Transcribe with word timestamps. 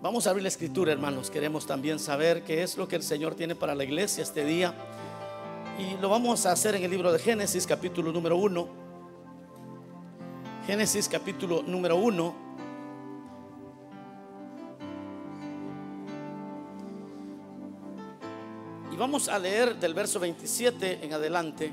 Vamos 0.00 0.28
a 0.28 0.30
abrir 0.30 0.44
la 0.44 0.48
escritura, 0.48 0.92
hermanos. 0.92 1.28
Queremos 1.28 1.66
también 1.66 1.98
saber 1.98 2.44
qué 2.44 2.62
es 2.62 2.76
lo 2.76 2.86
que 2.86 2.94
el 2.94 3.02
Señor 3.02 3.34
tiene 3.34 3.56
para 3.56 3.74
la 3.74 3.82
iglesia 3.82 4.22
este 4.22 4.44
día. 4.44 4.72
Y 5.76 6.00
lo 6.00 6.08
vamos 6.08 6.46
a 6.46 6.52
hacer 6.52 6.76
en 6.76 6.84
el 6.84 6.90
libro 6.92 7.10
de 7.10 7.18
Génesis, 7.18 7.66
capítulo 7.66 8.12
número 8.12 8.36
1. 8.36 8.68
Génesis, 10.68 11.08
capítulo 11.08 11.64
número 11.66 11.96
1. 11.96 12.34
Y 18.92 18.96
vamos 18.96 19.28
a 19.28 19.36
leer 19.36 19.80
del 19.80 19.94
verso 19.94 20.20
27 20.20 21.04
en 21.04 21.12
adelante. 21.12 21.72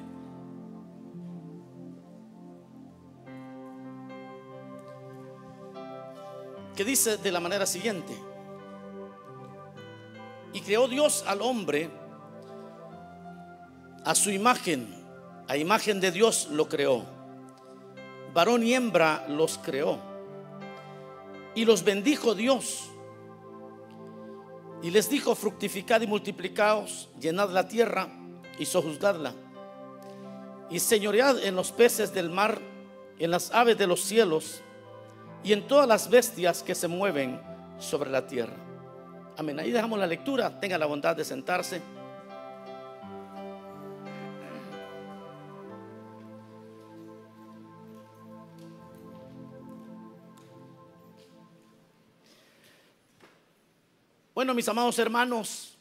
Que 6.76 6.84
dice 6.84 7.18
de 7.18 7.32
la 7.32 7.40
manera 7.40 7.66
siguiente, 7.66 8.14
y 10.54 10.62
creó 10.62 10.88
Dios 10.88 11.24
al 11.28 11.42
hombre 11.42 11.90
a 14.04 14.14
su 14.14 14.30
imagen, 14.30 14.88
a 15.48 15.58
imagen 15.58 16.00
de 16.00 16.12
Dios 16.12 16.50
lo 16.52 16.70
creó, 16.70 17.04
varón 18.34 18.64
y 18.64 18.74
hembra 18.74 19.26
los 19.30 19.58
creó, 19.58 20.00
y 21.56 21.66
los 21.66 21.84
bendijo 21.84 22.36
Dios, 22.36 22.90
y 24.82 24.92
les 24.92 25.10
dijo, 25.10 25.34
fructificad 25.34 26.02
y 26.02 26.08
multiplicaos, 26.08 27.10
llenad 27.20 27.50
la 27.50 27.68
tierra 27.68 28.10
y 28.60 28.66
sojuzgadla, 28.66 29.34
y 30.70 30.80
señoread 30.80 31.44
en 31.44 31.56
los 31.56 31.72
peces 31.72 32.14
del 32.14 32.30
mar, 32.30 32.60
en 33.18 33.32
las 33.32 33.52
aves 33.52 33.78
de 33.78 33.88
los 33.88 34.02
cielos, 34.02 34.62
y 35.46 35.54
en 35.54 35.68
todas 35.68 35.88
las 35.88 36.10
bestias 36.10 36.64
que 36.64 36.74
se 36.74 36.88
mueven 36.88 37.40
sobre 37.78 38.10
la 38.10 38.26
tierra. 38.26 38.56
Amén. 39.38 39.60
Ahí 39.60 39.70
dejamos 39.70 40.00
la 40.00 40.08
lectura. 40.08 40.60
Tenga 40.60 40.76
la 40.76 40.88
bondad 40.88 41.16
de 41.16 41.24
sentarse. 41.24 41.80
Bueno, 54.34 54.56
mis 54.56 54.68
amados 54.68 54.98
hermanos, 54.98 55.78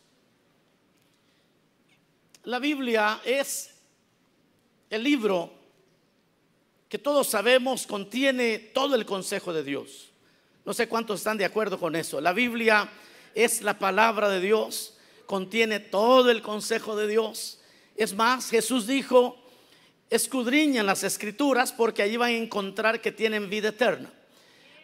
la 2.44 2.58
Biblia 2.58 3.18
es 3.24 3.74
el 4.90 5.02
libro 5.02 5.63
que 6.88 6.98
todos 6.98 7.28
sabemos 7.28 7.86
contiene 7.86 8.58
todo 8.58 8.94
el 8.94 9.06
consejo 9.06 9.52
de 9.52 9.64
Dios. 9.64 10.10
No 10.64 10.72
sé 10.72 10.88
cuántos 10.88 11.20
están 11.20 11.36
de 11.36 11.44
acuerdo 11.44 11.78
con 11.78 11.96
eso. 11.96 12.20
La 12.20 12.32
Biblia 12.32 12.90
es 13.34 13.62
la 13.62 13.78
palabra 13.78 14.28
de 14.28 14.40
Dios, 14.40 14.94
contiene 15.27 15.80
todo 15.80 16.30
el 16.30 16.42
consejo 16.42 16.96
de 16.96 17.06
Dios. 17.06 17.60
Es 17.96 18.14
más, 18.14 18.50
Jesús 18.50 18.86
dijo, 18.86 19.36
escudriñan 20.10 20.86
las 20.86 21.05
escrituras 21.05 21.72
porque 21.72 22.02
allí 22.02 22.16
van 22.16 22.30
a 22.30 22.36
encontrar 22.36 23.00
que 23.00 23.12
tienen 23.12 23.50
vida 23.50 23.68
eterna. 23.68 24.12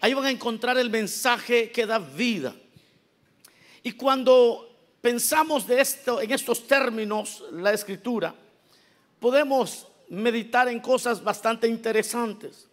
Ahí 0.01 0.15
van 0.15 0.25
a 0.25 0.31
encontrar 0.31 0.79
el 0.79 0.91
mensaje 0.91 1.71
que 1.71 1.87
da 1.87 1.99
vida. 1.99 2.55
Y 3.83 3.93
cuando 3.93 4.71
pensamos 5.01 5.67
de 5.67 5.81
esto 5.81 6.21
en 6.21 6.31
estos 6.31 6.67
términos, 6.67 7.45
la 7.53 7.73
escritura, 7.73 8.35
podemos 9.19 9.87
meditar 10.11 10.69
en 10.69 10.81
cosas 10.81 11.23
bastante 11.23 11.69
interesantes. 11.69 12.69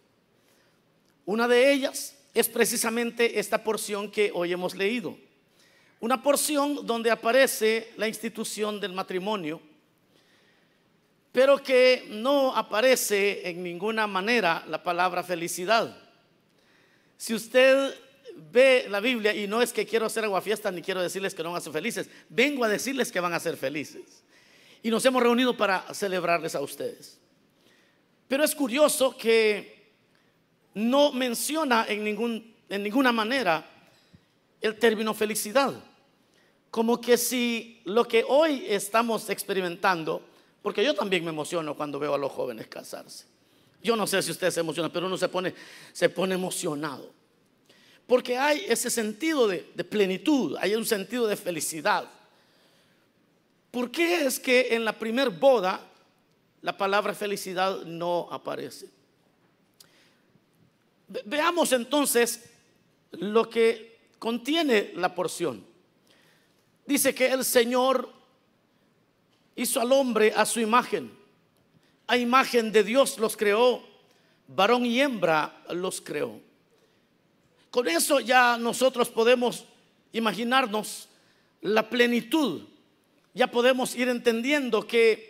Una 1.24 1.48
de 1.48 1.72
ellas 1.72 2.16
es 2.34 2.48
precisamente 2.48 3.38
esta 3.38 3.62
porción 3.62 4.10
que 4.10 4.30
hoy 4.34 4.52
hemos 4.52 4.74
leído. 4.74 5.16
Una 6.00 6.22
porción 6.22 6.86
donde 6.86 7.10
aparece 7.10 7.92
la 7.96 8.08
institución 8.08 8.80
del 8.80 8.92
matrimonio, 8.92 9.60
pero 11.32 11.62
que 11.62 12.06
no 12.08 12.54
aparece 12.54 13.48
en 13.48 13.62
ninguna 13.62 14.06
manera 14.06 14.64
la 14.68 14.82
palabra 14.82 15.22
felicidad. 15.22 15.96
Si 17.16 17.34
usted 17.34 17.94
ve 18.52 18.86
la 18.88 19.00
Biblia, 19.00 19.34
y 19.34 19.46
no 19.46 19.62
es 19.62 19.72
que 19.72 19.86
quiero 19.86 20.06
hacer 20.06 20.24
fiesta 20.42 20.70
ni 20.70 20.82
quiero 20.82 21.02
decirles 21.02 21.34
que 21.34 21.42
no 21.42 21.50
van 21.50 21.58
a 21.58 21.64
ser 21.64 21.72
felices, 21.72 22.08
vengo 22.28 22.64
a 22.64 22.68
decirles 22.68 23.12
que 23.12 23.20
van 23.20 23.32
a 23.32 23.40
ser 23.40 23.56
felices. 23.56 24.24
Y 24.82 24.90
nos 24.90 25.04
hemos 25.04 25.22
reunido 25.22 25.56
para 25.56 25.82
celebrarles 25.92 26.54
a 26.54 26.60
ustedes. 26.60 27.18
Pero 28.28 28.44
es 28.44 28.54
curioso 28.54 29.16
que 29.16 29.92
no 30.74 31.12
menciona 31.12 31.86
en, 31.88 32.04
ningún, 32.04 32.54
en 32.68 32.82
ninguna 32.82 33.10
manera 33.10 33.66
el 34.60 34.78
término 34.78 35.14
felicidad. 35.14 35.74
Como 36.70 37.00
que 37.00 37.16
si 37.16 37.80
lo 37.84 38.06
que 38.06 38.24
hoy 38.28 38.66
estamos 38.68 39.30
experimentando, 39.30 40.22
porque 40.62 40.84
yo 40.84 40.94
también 40.94 41.24
me 41.24 41.30
emociono 41.30 41.74
cuando 41.74 41.98
veo 41.98 42.14
a 42.14 42.18
los 42.18 42.30
jóvenes 42.30 42.66
casarse. 42.66 43.24
Yo 43.82 43.96
no 43.96 44.06
sé 44.06 44.22
si 44.22 44.30
ustedes 44.30 44.54
se 44.54 44.60
emocionan, 44.60 44.92
pero 44.92 45.06
uno 45.06 45.16
se 45.16 45.28
pone, 45.28 45.54
se 45.92 46.08
pone 46.08 46.34
emocionado. 46.34 47.10
Porque 48.06 48.36
hay 48.36 48.64
ese 48.68 48.90
sentido 48.90 49.46
de, 49.46 49.60
plenitud, 49.84 50.56
hay 50.58 50.74
un 50.74 50.84
sentido 50.84 51.26
de 51.26 51.36
felicidad. 51.36 52.08
¿Por 53.70 53.90
qué 53.90 54.26
es 54.26 54.40
que 54.40 54.74
en 54.74 54.84
la 54.84 54.98
primer 54.98 55.30
boda 55.30 55.87
la 56.62 56.76
palabra 56.76 57.14
felicidad 57.14 57.82
no 57.84 58.28
aparece. 58.30 58.88
Veamos 61.24 61.72
entonces 61.72 62.50
lo 63.12 63.48
que 63.48 63.98
contiene 64.18 64.92
la 64.94 65.14
porción. 65.14 65.64
Dice 66.84 67.14
que 67.14 67.28
el 67.28 67.44
Señor 67.44 68.12
hizo 69.56 69.80
al 69.80 69.92
hombre 69.92 70.32
a 70.34 70.44
su 70.44 70.60
imagen. 70.60 71.16
A 72.06 72.16
imagen 72.16 72.72
de 72.72 72.84
Dios 72.84 73.18
los 73.18 73.36
creó, 73.36 73.82
varón 74.46 74.86
y 74.86 75.00
hembra 75.00 75.62
los 75.70 76.00
creó. 76.00 76.40
Con 77.70 77.86
eso 77.88 78.20
ya 78.20 78.56
nosotros 78.56 79.10
podemos 79.10 79.64
imaginarnos 80.12 81.08
la 81.60 81.88
plenitud. 81.90 82.62
Ya 83.34 83.50
podemos 83.50 83.94
ir 83.94 84.08
entendiendo 84.08 84.86
que 84.86 85.27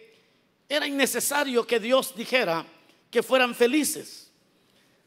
era 0.69 0.87
innecesario 0.87 1.67
que 1.67 1.81
Dios 1.81 2.15
dijera 2.15 2.67
que 3.11 3.23
fueran 3.23 3.55
felices, 3.55 4.31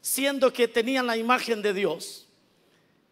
siendo 0.00 0.52
que 0.52 0.66
tenían 0.66 1.06
la 1.06 1.16
imagen 1.16 1.62
de 1.62 1.72
Dios. 1.72 2.26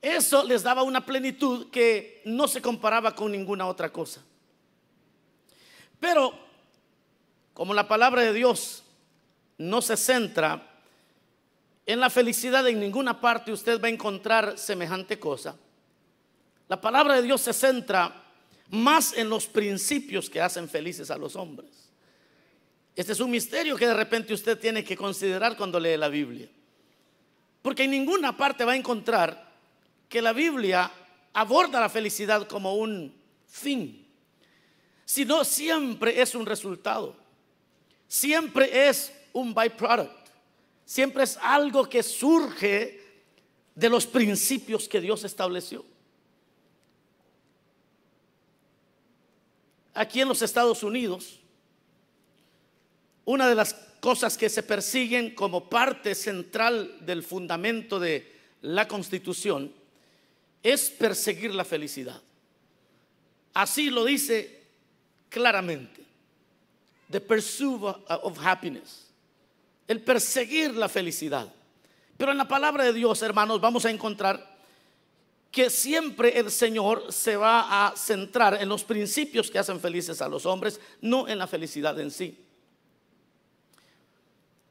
Eso 0.02 0.42
les 0.42 0.62
daba 0.62 0.82
una 0.82 1.04
plenitud 1.04 1.70
que 1.70 2.22
no 2.24 2.48
se 2.48 2.60
comparaba 2.60 3.14
con 3.14 3.30
ninguna 3.30 3.66
otra 3.66 3.92
cosa. 3.92 4.22
Pero 6.00 6.32
como 7.52 7.74
la 7.74 7.86
palabra 7.86 8.22
de 8.22 8.32
Dios 8.32 8.82
no 9.58 9.82
se 9.82 9.96
centra 9.96 10.66
en 11.86 12.00
la 12.00 12.08
felicidad 12.08 12.66
en 12.66 12.80
ninguna 12.80 13.20
parte, 13.20 13.52
usted 13.52 13.80
va 13.80 13.88
a 13.88 13.90
encontrar 13.90 14.56
semejante 14.56 15.18
cosa. 15.18 15.56
La 16.68 16.80
palabra 16.80 17.16
de 17.16 17.22
Dios 17.22 17.40
se 17.42 17.52
centra 17.52 18.24
más 18.70 19.12
en 19.12 19.28
los 19.28 19.46
principios 19.46 20.30
que 20.30 20.40
hacen 20.40 20.68
felices 20.68 21.10
a 21.10 21.18
los 21.18 21.36
hombres. 21.36 21.89
Este 23.00 23.12
es 23.14 23.20
un 23.20 23.30
misterio 23.30 23.78
que 23.78 23.86
de 23.86 23.94
repente 23.94 24.34
usted 24.34 24.58
tiene 24.58 24.84
que 24.84 24.94
considerar 24.94 25.56
cuando 25.56 25.80
lee 25.80 25.96
la 25.96 26.10
Biblia. 26.10 26.46
Porque 27.62 27.84
en 27.84 27.92
ninguna 27.92 28.36
parte 28.36 28.62
va 28.62 28.72
a 28.72 28.76
encontrar 28.76 29.54
que 30.06 30.20
la 30.20 30.34
Biblia 30.34 30.92
aborda 31.32 31.80
la 31.80 31.88
felicidad 31.88 32.46
como 32.46 32.74
un 32.74 33.10
fin, 33.46 34.06
sino 35.06 35.44
siempre 35.44 36.20
es 36.20 36.34
un 36.34 36.44
resultado, 36.44 37.16
siempre 38.06 38.90
es 38.90 39.10
un 39.32 39.54
byproduct, 39.54 40.28
siempre 40.84 41.24
es 41.24 41.38
algo 41.38 41.88
que 41.88 42.02
surge 42.02 43.00
de 43.74 43.88
los 43.88 44.06
principios 44.06 44.86
que 44.86 45.00
Dios 45.00 45.24
estableció. 45.24 45.86
Aquí 49.94 50.20
en 50.20 50.28
los 50.28 50.42
Estados 50.42 50.82
Unidos, 50.82 51.39
una 53.30 53.48
de 53.48 53.54
las 53.54 53.74
cosas 54.00 54.36
que 54.36 54.48
se 54.48 54.64
persiguen 54.64 55.36
como 55.36 55.70
parte 55.70 56.16
central 56.16 56.96
del 57.00 57.22
fundamento 57.22 58.00
de 58.00 58.28
la 58.62 58.88
Constitución 58.88 59.72
es 60.64 60.90
perseguir 60.90 61.54
la 61.54 61.64
felicidad. 61.64 62.20
Así 63.54 63.88
lo 63.88 64.04
dice 64.04 64.64
claramente. 65.28 66.02
The 67.08 67.20
pursuit 67.20 67.80
of 68.08 68.44
happiness. 68.44 69.06
El 69.86 70.00
perseguir 70.00 70.74
la 70.74 70.88
felicidad. 70.88 71.52
Pero 72.16 72.32
en 72.32 72.38
la 72.38 72.48
palabra 72.48 72.82
de 72.82 72.92
Dios, 72.92 73.22
hermanos, 73.22 73.60
vamos 73.60 73.84
a 73.84 73.90
encontrar 73.90 74.58
que 75.52 75.70
siempre 75.70 76.36
el 76.36 76.50
Señor 76.50 77.12
se 77.12 77.36
va 77.36 77.86
a 77.86 77.96
centrar 77.96 78.60
en 78.60 78.68
los 78.68 78.82
principios 78.82 79.52
que 79.52 79.58
hacen 79.60 79.78
felices 79.78 80.20
a 80.20 80.28
los 80.28 80.46
hombres, 80.46 80.80
no 81.00 81.28
en 81.28 81.38
la 81.38 81.46
felicidad 81.46 81.98
en 82.00 82.10
sí. 82.10 82.36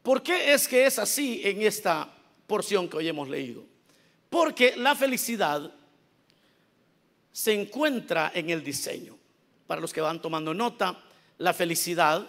¿Por 0.04 0.24
qué 0.24 0.54
es 0.54 0.68
que 0.68 0.86
es 0.86 0.98
así 0.98 1.42
en 1.44 1.62
esta 1.62 2.12
porción 2.48 2.88
que 2.90 2.98
hoy 2.98 3.08
hemos 3.08 3.28
leído? 3.28 3.64
Porque 4.30 4.76
la 4.78 4.96
felicidad 4.96 5.74
se 7.32 7.54
encuentra 7.54 8.32
en 8.34 8.50
el 8.50 8.64
diseño. 8.64 9.18
Para 9.68 9.82
los 9.82 9.94
que 9.94 10.02
van 10.02 10.22
tomando 10.22 10.54
nota, 10.54 11.04
la 11.38 11.54
felicidad 11.54 12.28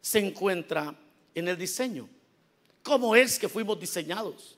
se 0.00 0.18
encuentra 0.18 0.94
en 1.34 1.48
el 1.48 1.56
diseño. 1.56 2.08
¿Cómo 2.82 3.16
es 3.16 3.38
que 3.38 3.48
fuimos 3.48 3.80
diseñados? 3.80 4.56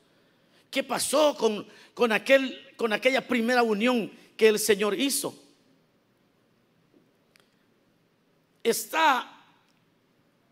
¿Qué 0.70 0.82
pasó 0.82 1.36
con, 1.36 1.66
con, 1.94 2.10
aquel, 2.10 2.74
con 2.76 2.92
aquella 2.92 3.26
primera 3.26 3.62
unión 3.62 4.10
que 4.36 4.48
el 4.48 4.58
Señor 4.58 4.98
hizo? 4.98 5.34
Está 8.62 9.35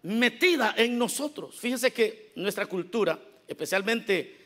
metida 0.05 0.75
en 0.77 0.99
nosotros. 0.99 1.59
Fíjense 1.59 1.93
que 1.93 2.33
nuestra 2.37 2.67
cultura, 2.67 3.19
especialmente 3.49 4.45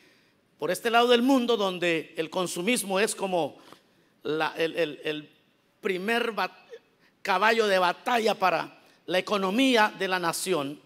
por 0.57 0.71
este 0.71 0.89
lado 0.89 1.07
del 1.07 1.21
mundo 1.21 1.57
donde 1.57 2.13
el 2.17 2.29
consumismo 2.29 2.99
es 2.99 3.13
como 3.13 3.57
el, 4.23 5.29
primer 5.81 6.33
caballo 7.21 7.67
de 7.67 7.79
batalla 7.79 8.35
para 8.35 8.81
la 9.05 9.19
economía 9.19 9.93
de 9.97 10.07
la 10.07 10.19
nación, 10.19 10.79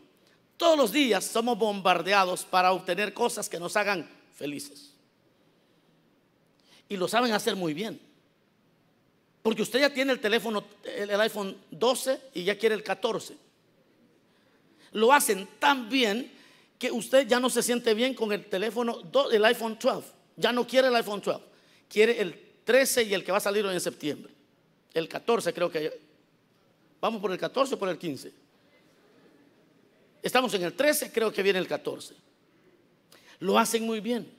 todos 0.58 0.78
los 0.78 0.92
días 0.92 1.26
somos 1.26 1.58
bombardeados 1.58 2.46
para 2.46 2.72
obtener 2.72 3.14
cosas 3.14 3.50
que 3.50 3.60
nos 3.60 3.76
hagan 3.76 4.10
felices. 4.36 4.94
Y 6.90 6.98
lo 6.98 7.08
saben 7.08 7.32
hacer 7.32 7.56
muy 7.56 7.74
bien. 7.74 8.00
Porque 9.42 9.62
usted 9.62 9.82
ya 9.82 9.94
tiene 9.94 10.14
el 10.14 10.20
teléfono, 10.20 10.64
el 10.84 11.20
iPhone 11.22 11.58
12 11.70 12.22
y 12.36 12.44
ya 12.44 12.58
quiere 12.58 12.76
el 12.76 12.84
14 12.84 13.43
lo 14.94 15.12
hacen 15.12 15.48
tan 15.60 15.90
bien 15.90 16.32
que 16.80 16.92
usted 16.92 17.28
ya 17.28 17.40
no 17.40 17.50
se 17.50 17.64
siente 17.64 17.94
bien 17.94 18.14
con 18.14 18.32
el 18.32 18.46
teléfono, 18.46 19.02
el 19.32 19.46
iPhone 19.46 19.78
12. 19.80 20.08
Ya 20.38 20.52
no 20.52 20.66
quiere 20.66 20.88
el 20.88 20.96
iPhone 20.96 21.22
12. 21.22 21.40
Quiere 21.88 22.20
el 22.20 22.40
13 22.64 23.04
y 23.04 23.14
el 23.14 23.24
que 23.24 23.32
va 23.32 23.38
a 23.38 23.42
salir 23.42 23.66
en 23.66 23.80
septiembre. 23.80 24.34
El 24.94 25.08
14 25.08 25.54
creo 25.54 25.70
que... 25.70 26.00
¿Vamos 27.00 27.22
por 27.22 27.32
el 27.32 27.38
14 27.38 27.76
o 27.76 27.80
por 27.80 27.90
el 27.90 27.98
15? 27.98 28.32
Estamos 30.22 30.54
en 30.54 30.64
el 30.64 30.74
13, 30.74 31.12
creo 31.12 31.34
que 31.34 31.44
viene 31.44 31.60
el 31.60 31.68
14. 31.68 32.16
Lo 33.40 33.60
hacen 33.60 33.86
muy 33.86 34.00
bien. 34.00 34.32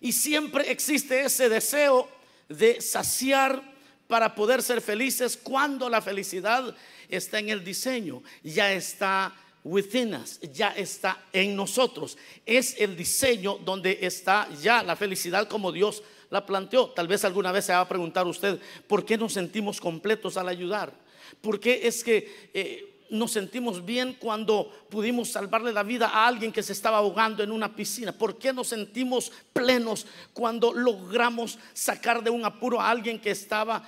Y 0.00 0.12
siempre 0.12 0.70
existe 0.70 1.22
ese 1.22 1.48
deseo 1.48 2.08
de 2.48 2.80
saciar 2.80 3.62
para 4.06 4.34
poder 4.34 4.62
ser 4.62 4.80
felices 4.80 5.36
cuando 5.36 5.88
la 5.88 6.00
felicidad 6.00 6.74
está 7.08 7.38
en 7.38 7.48
el 7.48 7.64
diseño, 7.64 8.22
ya 8.42 8.72
está 8.72 9.32
within 9.64 10.14
us, 10.14 10.40
ya 10.52 10.70
está 10.70 11.22
en 11.32 11.54
nosotros. 11.54 12.16
Es 12.46 12.76
el 12.78 12.96
diseño 12.96 13.58
donde 13.58 13.98
está 14.02 14.48
ya 14.60 14.82
la 14.82 14.96
felicidad 14.96 15.48
como 15.48 15.72
Dios 15.72 16.02
la 16.30 16.46
planteó. 16.46 16.90
Tal 16.90 17.08
vez 17.08 17.24
alguna 17.24 17.52
vez 17.52 17.66
se 17.66 17.72
va 17.72 17.80
a 17.80 17.88
preguntar 17.88 18.26
usted, 18.26 18.58
¿por 18.86 19.04
qué 19.04 19.18
nos 19.18 19.32
sentimos 19.32 19.80
completos 19.80 20.36
al 20.36 20.48
ayudar? 20.48 20.92
¿Por 21.40 21.60
qué 21.60 21.86
es 21.86 22.02
que 22.02 22.50
eh, 22.54 23.04
nos 23.10 23.32
sentimos 23.32 23.84
bien 23.84 24.16
cuando 24.18 24.70
pudimos 24.88 25.30
salvarle 25.30 25.72
la 25.72 25.82
vida 25.82 26.08
a 26.08 26.26
alguien 26.26 26.52
que 26.52 26.62
se 26.62 26.72
estaba 26.72 26.98
ahogando 26.98 27.42
en 27.42 27.50
una 27.50 27.74
piscina? 27.74 28.12
¿Por 28.12 28.38
qué 28.38 28.52
nos 28.52 28.68
sentimos 28.68 29.32
plenos 29.52 30.06
cuando 30.32 30.72
logramos 30.72 31.58
sacar 31.74 32.22
de 32.22 32.30
un 32.30 32.44
apuro 32.44 32.80
a 32.80 32.90
alguien 32.90 33.20
que 33.20 33.30
estaba, 33.30 33.84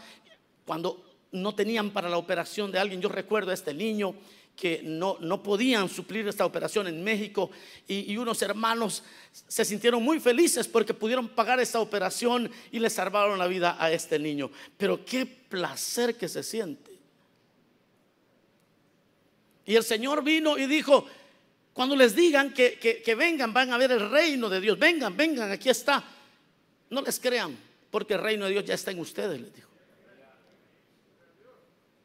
cuando 0.66 1.04
no 1.30 1.54
tenían 1.54 1.90
para 1.90 2.10
la 2.10 2.18
operación 2.18 2.70
de 2.72 2.78
alguien? 2.78 3.00
Yo 3.00 3.08
recuerdo 3.08 3.52
a 3.52 3.54
este 3.54 3.72
niño 3.72 4.14
que 4.56 4.80
no, 4.82 5.16
no 5.20 5.42
podían 5.42 5.88
suplir 5.88 6.28
esta 6.28 6.44
operación 6.44 6.86
en 6.86 7.02
México 7.02 7.50
y, 7.88 8.16
unos 8.16 8.42
hermanos 8.42 9.02
se 9.32 9.64
sintieron 9.64 10.02
muy 10.02 10.20
felices 10.20 10.68
porque 10.68 10.94
pudieron 10.94 11.28
pagar 11.28 11.58
esta 11.58 11.80
operación 11.80 12.50
y 12.70 12.78
le 12.78 12.90
salvaron 12.90 13.38
la 13.38 13.46
vida 13.46 13.76
a 13.78 13.90
este 13.90 14.18
niño. 14.18 14.50
Pero 14.76 15.04
qué 15.04 15.26
placer 15.26 16.16
que 16.16 16.28
se 16.28 16.42
siente. 16.42 16.92
Y 19.64 19.74
el 19.74 19.82
Señor 19.82 20.22
vino 20.22 20.58
y 20.58 20.66
dijo, 20.66 21.06
cuando 21.72 21.96
les 21.96 22.14
digan 22.14 22.52
que, 22.52 22.78
que, 22.78 23.14
vengan, 23.14 23.52
van 23.52 23.72
a 23.72 23.78
ver 23.78 23.92
el 23.92 24.10
reino 24.10 24.48
de 24.48 24.60
Dios. 24.60 24.78
Vengan, 24.78 25.16
vengan, 25.16 25.50
aquí 25.50 25.70
está. 25.70 26.04
No 26.90 27.00
les 27.00 27.18
crean, 27.18 27.58
porque 27.90 28.14
el 28.14 28.20
reino 28.20 28.44
de 28.44 28.52
Dios 28.52 28.64
ya 28.64 28.74
está 28.74 28.90
en 28.90 29.00
ustedes, 29.00 29.40
les 29.40 29.54
dijo. 29.54 29.68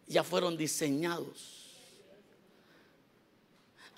Ya 0.08 0.24
fueron 0.24 0.56
diseñados 0.56 1.57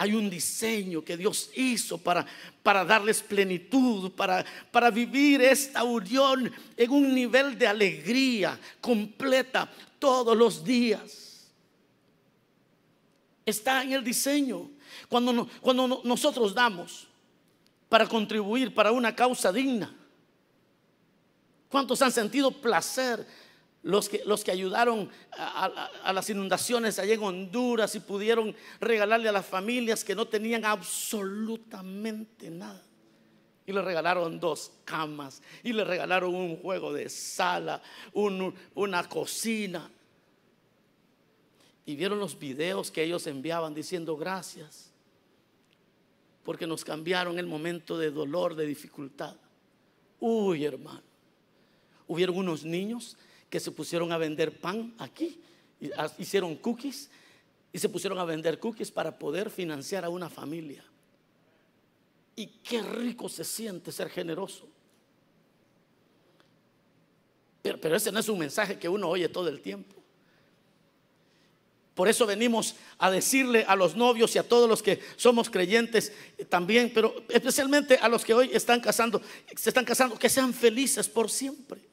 hay 0.02 0.14
un 0.14 0.30
diseño 0.30 1.04
que 1.04 1.18
Dios 1.18 1.52
hizo 1.56 1.98
para, 1.98 2.26
para 2.64 2.86
darles 2.86 3.22
plenitud, 3.22 4.14
para, 4.14 4.46
para 4.72 4.90
vivir 4.90 5.42
esta 5.42 5.84
unión 5.84 6.50
en 6.78 6.92
un 6.92 7.14
nivel 7.14 7.60
de 7.60 7.68
alegría 7.68 8.58
completa 8.80 9.70
todos 10.00 10.38
los 10.38 10.64
días. 10.64 11.52
Está 13.46 13.84
en 13.84 13.92
el 13.92 14.02
diseño. 14.02 14.70
Cuando, 15.10 15.50
cuando 15.60 16.02
nosotros 16.06 16.56
damos 16.56 17.06
para 17.90 18.08
contribuir 18.08 18.74
para 18.74 18.94
una 18.94 19.14
causa 19.14 19.52
digna, 19.52 19.94
¿cuántos 21.68 22.02
han 22.02 22.14
sentido 22.14 22.52
placer 22.52 23.28
los 23.84 24.10
que, 24.10 24.22
los 24.26 24.44
que 24.44 24.52
ayudaron 24.52 25.10
a, 25.32 26.12
las 26.14 26.30
inundaciones 26.30 27.00
allá 27.00 27.14
en 27.14 27.24
Honduras 27.24 27.96
y 27.96 28.02
pudieron 28.02 28.54
regalarle 28.80 29.30
a 29.30 29.34
las 29.34 29.46
familias 29.46 30.04
que 30.04 30.16
no 30.16 30.28
tenían 30.28 30.66
absolutamente 30.66 32.50
nada. 32.50 32.84
Y 33.66 33.72
le 33.72 33.82
regalaron 33.82 34.40
dos 34.40 34.72
camas, 34.84 35.44
y 35.64 35.74
le 35.74 35.84
regalaron 35.84 36.34
un 36.34 36.58
juego 36.58 36.92
de 36.92 37.08
sala, 37.08 37.82
una 38.14 39.08
cocina. 39.08 39.90
Y 41.86 41.96
vieron 41.96 42.20
los 42.20 42.38
videos 42.38 42.90
que 42.90 43.04
ellos 43.04 43.28
enviaban 43.28 43.76
diciendo 43.76 44.18
gracias, 44.18 44.92
porque 46.44 46.66
nos 46.66 46.84
cambiaron 46.84 47.38
el 47.38 47.46
momento 47.46 47.98
de 47.98 48.10
dolor, 48.10 48.56
de 48.56 48.66
dificultad. 48.66 49.36
Uy, 50.20 50.66
hermano, 50.66 51.04
hubieron 52.08 52.38
unos 52.38 52.66
niños 52.66 53.16
que 53.50 53.60
se 53.60 53.72
pusieron 53.72 54.12
a 54.12 54.18
vender 54.18 54.60
pan 54.60 54.94
aquí, 54.98 55.42
hicieron 56.18 56.56
cookies 56.56 57.10
y 57.72 57.80
se 57.80 57.90
pusieron 57.90 58.20
a 58.20 58.26
vender 58.26 58.60
cookies 58.60 58.92
para 58.92 59.18
poder 59.18 59.50
financiar 59.50 60.06
a 60.06 60.10
una 60.10 60.30
familia. 60.30 60.84
Y 62.36 62.48
qué 62.48 62.82
rico 62.82 63.28
se 63.28 63.44
siente 63.44 63.92
ser 63.92 64.10
generoso. 64.10 64.68
Pero, 67.62 67.80
pero, 67.82 67.96
ese 67.96 68.12
no 68.12 68.20
es 68.20 68.30
un 68.30 68.40
mensaje 68.40 68.80
que 68.80 68.88
uno 68.88 69.10
oye 69.10 69.28
todo 69.28 69.50
el 69.50 69.60
tiempo. 69.60 69.96
Por 71.94 72.08
eso 72.08 72.26
venimos 72.26 72.76
a 72.98 73.12
decirle 73.12 73.66
a 73.68 73.76
los 73.76 73.98
novios 73.98 74.34
y 74.34 74.40
a 74.40 74.48
todos 74.48 74.70
los 74.70 74.82
que 74.82 75.02
somos 75.18 75.50
creyentes 75.50 76.14
también, 76.48 76.94
pero 76.94 77.14
especialmente 77.28 77.98
a 77.98 78.08
los 78.08 78.24
que 78.24 78.34
hoy 78.34 78.52
están 78.54 78.80
casando, 78.80 79.22
se 79.54 79.70
están 79.70 79.84
casando, 79.84 80.18
que 80.18 80.30
sean 80.30 80.54
felices 80.54 81.10
por 81.10 81.30
siempre. 81.30 81.89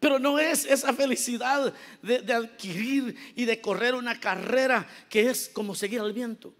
Pero 0.00 0.18
no 0.18 0.38
es 0.38 0.64
esa 0.64 0.94
felicidad 0.94 1.74
de, 2.02 2.32
adquirir 2.32 3.14
y 3.36 3.44
de 3.44 3.60
correr 3.60 3.94
una 3.94 4.18
carrera 4.18 4.88
que 5.10 5.28
es 5.28 5.50
como 5.50 5.74
seguir 5.74 6.00
al 6.00 6.14
viento. 6.14 6.54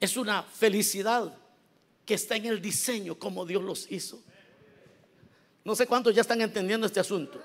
Es 0.00 0.16
una 0.16 0.42
felicidad 0.42 1.32
que 2.04 2.14
está 2.14 2.34
en 2.34 2.46
el 2.46 2.60
diseño 2.60 3.14
como 3.14 3.46
Dios 3.46 3.62
los 3.62 3.90
hizo. 3.92 4.20
No 5.64 5.76
sé 5.76 5.86
cuántos 5.86 6.12
ya 6.12 6.22
están 6.22 6.40
entendiendo 6.40 6.88
este 6.88 6.98
asunto. 6.98 7.40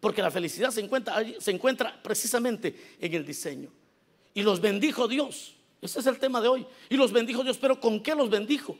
Porque 0.00 0.22
la 0.22 0.30
felicidad 0.30 0.70
se 0.70 0.80
encuentra, 0.80 1.22
se 1.38 1.50
encuentra 1.50 2.02
precisamente 2.02 2.96
en 2.98 3.12
el 3.12 3.26
diseño. 3.26 3.70
Y 4.32 4.42
los 4.42 4.62
bendijo 4.62 5.06
Dios. 5.06 5.56
Ese 5.82 6.00
es 6.00 6.06
el 6.06 6.18
tema 6.18 6.40
de 6.40 6.48
hoy. 6.48 6.66
Y 6.88 6.96
los 6.96 7.12
bendijo 7.12 7.44
Dios. 7.44 7.58
Pero 7.58 7.78
¿con 7.78 8.02
qué 8.02 8.14
los 8.14 8.30
bendijo? 8.30 8.78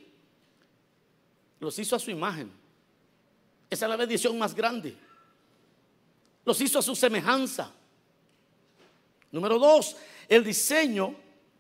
Los 1.59 1.79
hizo 1.79 1.95
a 1.95 1.99
su 1.99 2.11
imagen. 2.11 2.60
Esa 3.71 3.87
es 3.87 3.89
la 3.89 3.97
bendición 3.97 4.37
más 4.37 4.55
grande. 4.55 4.97
Los 6.45 6.61
hizo 6.61 6.81
a 6.81 6.83
su 6.83 6.97
semejanza. 6.97 7.73
Número 9.31 9.59
dos, 9.59 9.97
el 10.29 10.43
diseño 10.43 11.15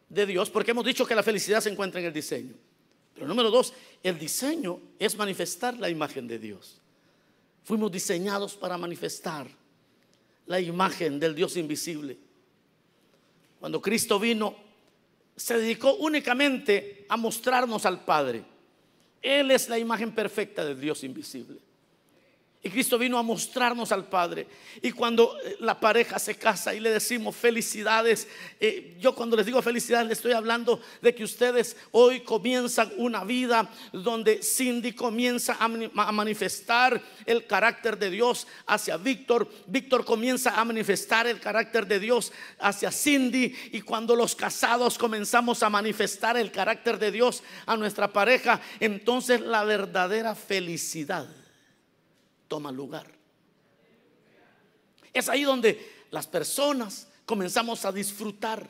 de 0.08 0.26
Dios, 0.26 0.50
porque 0.50 0.72
hemos 0.72 0.84
dicho 0.84 1.06
que 1.06 1.14
la 1.14 1.22
felicidad 1.22 1.60
se 1.60 1.70
encuentra 1.70 2.00
en 2.00 2.08
el 2.08 2.12
diseño. 2.12 2.54
Pero 3.14 3.28
número 3.28 3.50
dos, 3.50 3.72
el 4.02 4.18
diseño 4.18 4.80
es 4.98 5.16
manifestar 5.16 5.78
la 5.78 5.88
imagen 5.88 6.26
de 6.26 6.38
Dios. 6.38 6.80
Fuimos 7.62 7.92
diseñados 7.92 8.56
para 8.56 8.76
manifestar 8.76 9.46
la 10.46 10.58
imagen 10.58 11.20
del 11.20 11.34
Dios 11.34 11.56
invisible. 11.56 12.18
Cuando 13.60 13.80
Cristo 13.80 14.18
vino, 14.18 14.56
se 15.36 15.58
dedicó 15.58 15.94
únicamente 15.94 17.06
a 17.08 17.16
mostrarnos 17.16 17.86
al 17.86 18.04
Padre. 18.04 18.42
Él 19.22 19.50
es 19.50 19.68
la 19.68 19.78
imagen 19.78 20.12
perfecta 20.12 20.64
del 20.64 20.80
Dios 20.80 21.04
invisible. 21.04 21.60
Y 22.62 22.68
Cristo 22.68 22.98
vino 22.98 23.16
a 23.16 23.22
mostrarnos 23.22 23.90
al 23.90 24.06
Padre. 24.06 24.46
Y 24.82 24.92
cuando 24.92 25.34
eh, 25.42 25.56
la 25.60 25.80
pareja 25.80 26.18
se 26.18 26.34
casa 26.34 26.74
y 26.74 26.80
le 26.80 26.90
decimos 26.90 27.34
felicidades, 27.34 28.28
eh, 28.60 28.98
yo 29.00 29.14
cuando 29.14 29.34
les 29.34 29.46
digo 29.46 29.62
felicidades 29.62 30.06
le 30.06 30.12
estoy 30.12 30.32
hablando 30.32 30.78
de 31.00 31.14
que 31.14 31.24
ustedes 31.24 31.74
hoy 31.90 32.20
comienzan 32.20 32.92
una 32.98 33.24
vida 33.24 33.70
donde 33.94 34.42
Cindy 34.42 34.92
comienza 34.92 35.56
a, 35.58 35.64
a 35.64 36.12
manifestar 36.12 37.00
el 37.24 37.46
carácter 37.46 37.98
de 37.98 38.10
Dios 38.10 38.46
hacia 38.66 38.98
Víctor. 38.98 39.50
Víctor 39.66 40.04
comienza 40.04 40.60
a 40.60 40.62
manifestar 40.62 41.26
el 41.26 41.40
carácter 41.40 41.86
de 41.86 41.98
Dios 41.98 42.30
hacia 42.58 42.92
Cindy. 42.92 43.56
Y 43.72 43.80
cuando 43.80 44.14
los 44.14 44.36
casados 44.36 44.98
comenzamos 44.98 45.62
a 45.62 45.70
manifestar 45.70 46.36
el 46.36 46.52
carácter 46.52 46.98
de 46.98 47.10
Dios 47.10 47.42
a 47.64 47.74
nuestra 47.78 48.12
pareja, 48.12 48.60
entonces 48.80 49.40
la 49.40 49.64
verdadera 49.64 50.34
felicidad 50.34 51.39
toma 52.50 52.72
lugar. 52.72 53.06
Es 55.14 55.28
ahí 55.28 55.44
donde 55.44 56.06
las 56.10 56.26
personas 56.26 57.06
comenzamos 57.24 57.84
a 57.84 57.92
disfrutar 57.92 58.68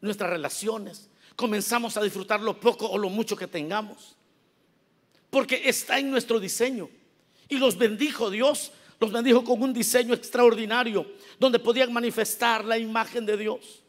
nuestras 0.00 0.30
relaciones, 0.30 1.10
comenzamos 1.36 1.98
a 1.98 2.02
disfrutar 2.02 2.40
lo 2.40 2.58
poco 2.58 2.86
o 2.86 2.96
lo 2.96 3.10
mucho 3.10 3.36
que 3.36 3.46
tengamos, 3.46 4.16
porque 5.28 5.68
está 5.68 5.98
en 5.98 6.10
nuestro 6.10 6.40
diseño. 6.40 6.88
Y 7.48 7.58
los 7.58 7.76
bendijo 7.76 8.30
Dios, 8.30 8.72
los 8.98 9.12
bendijo 9.12 9.44
con 9.44 9.62
un 9.62 9.74
diseño 9.74 10.14
extraordinario, 10.14 11.06
donde 11.38 11.58
podían 11.58 11.92
manifestar 11.92 12.64
la 12.64 12.78
imagen 12.78 13.26
de 13.26 13.36
Dios. 13.36 13.82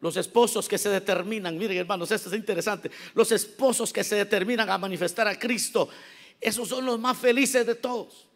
Los 0.00 0.16
esposos 0.16 0.68
que 0.68 0.78
se 0.78 0.88
determinan, 0.88 1.58
miren 1.58 1.76
hermanos, 1.76 2.10
esto 2.10 2.30
es 2.30 2.34
interesante, 2.34 2.90
los 3.14 3.30
esposos 3.32 3.92
que 3.92 4.04
se 4.04 4.14
determinan 4.16 4.70
a 4.70 4.78
manifestar 4.78 5.28
a 5.28 5.38
Cristo 5.38 5.90
esos 6.40 6.68
son 6.68 6.84
los 6.84 6.98
más 6.98 7.16
felices 7.16 7.66
de 7.66 7.74
todos. 7.74 8.26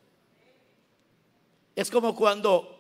Es 1.75 1.91
como 1.91 2.15
cuando 2.15 2.79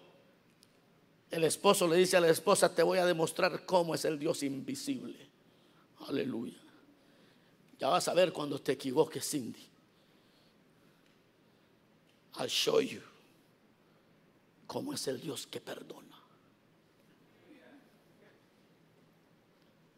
el 1.31 1.45
esposo 1.45 1.87
le 1.87 1.97
dice 1.97 2.17
a 2.17 2.21
la 2.21 2.29
esposa, 2.29 2.75
te 2.75 2.83
voy 2.83 2.99
a 2.99 3.07
demostrar 3.07 3.65
cómo 3.65 3.95
es 3.95 4.05
el 4.05 4.19
Dios 4.19 4.43
invisible. 4.43 5.29
Aleluya. 6.09 6.59
Ya 7.79 7.89
vas 7.89 8.09
a 8.09 8.15
ver 8.15 8.33
cuando 8.33 8.61
te 8.61 8.73
equivoques, 8.73 9.29
Cindy. 9.29 9.67
I'll 12.39 12.49
show 12.49 12.81
you 12.81 13.01
cómo 14.71 14.95
es 14.95 15.09
el 15.09 15.21
Dios 15.21 15.49
que 15.49 15.61
perdona. 15.61 16.17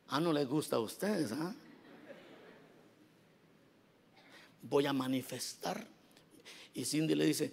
Ah, 0.08 0.18
no 0.18 0.32
les 0.32 0.48
gusta 0.48 0.76
a 0.76 0.78
ustedes, 0.78 1.30
¿ah? 1.32 1.54
Voy 4.62 4.86
a 4.86 4.92
manifestar. 4.92 5.86
Y 6.74 6.84
Cindy 6.84 7.14
le 7.14 7.26
dice, 7.26 7.52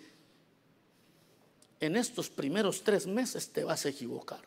en 1.80 1.96
estos 1.96 2.30
primeros 2.30 2.84
tres 2.84 3.08
meses 3.08 3.50
te 3.50 3.64
vas 3.64 3.86
a 3.86 3.90
equivocar. 3.90 4.42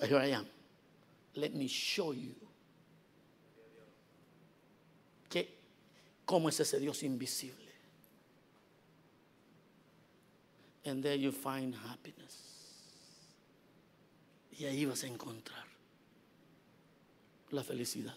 Here 0.00 0.28
I 0.28 0.32
am. 0.32 0.46
Let 1.34 1.50
me 1.50 1.66
show 1.66 2.12
you. 2.12 2.34
Que, 5.28 5.56
¿Cómo 6.24 6.48
es 6.48 6.60
ese 6.60 6.78
Dios 6.78 7.02
invisible? 7.02 7.68
And 10.84 11.02
there 11.02 11.18
you 11.18 11.32
find 11.32 11.74
happiness. 11.74 12.44
Y 14.58 14.64
ahí 14.64 14.86
vas 14.86 15.04
a 15.04 15.06
encontrar 15.06 15.66
la 17.50 17.62
felicidad 17.62 18.16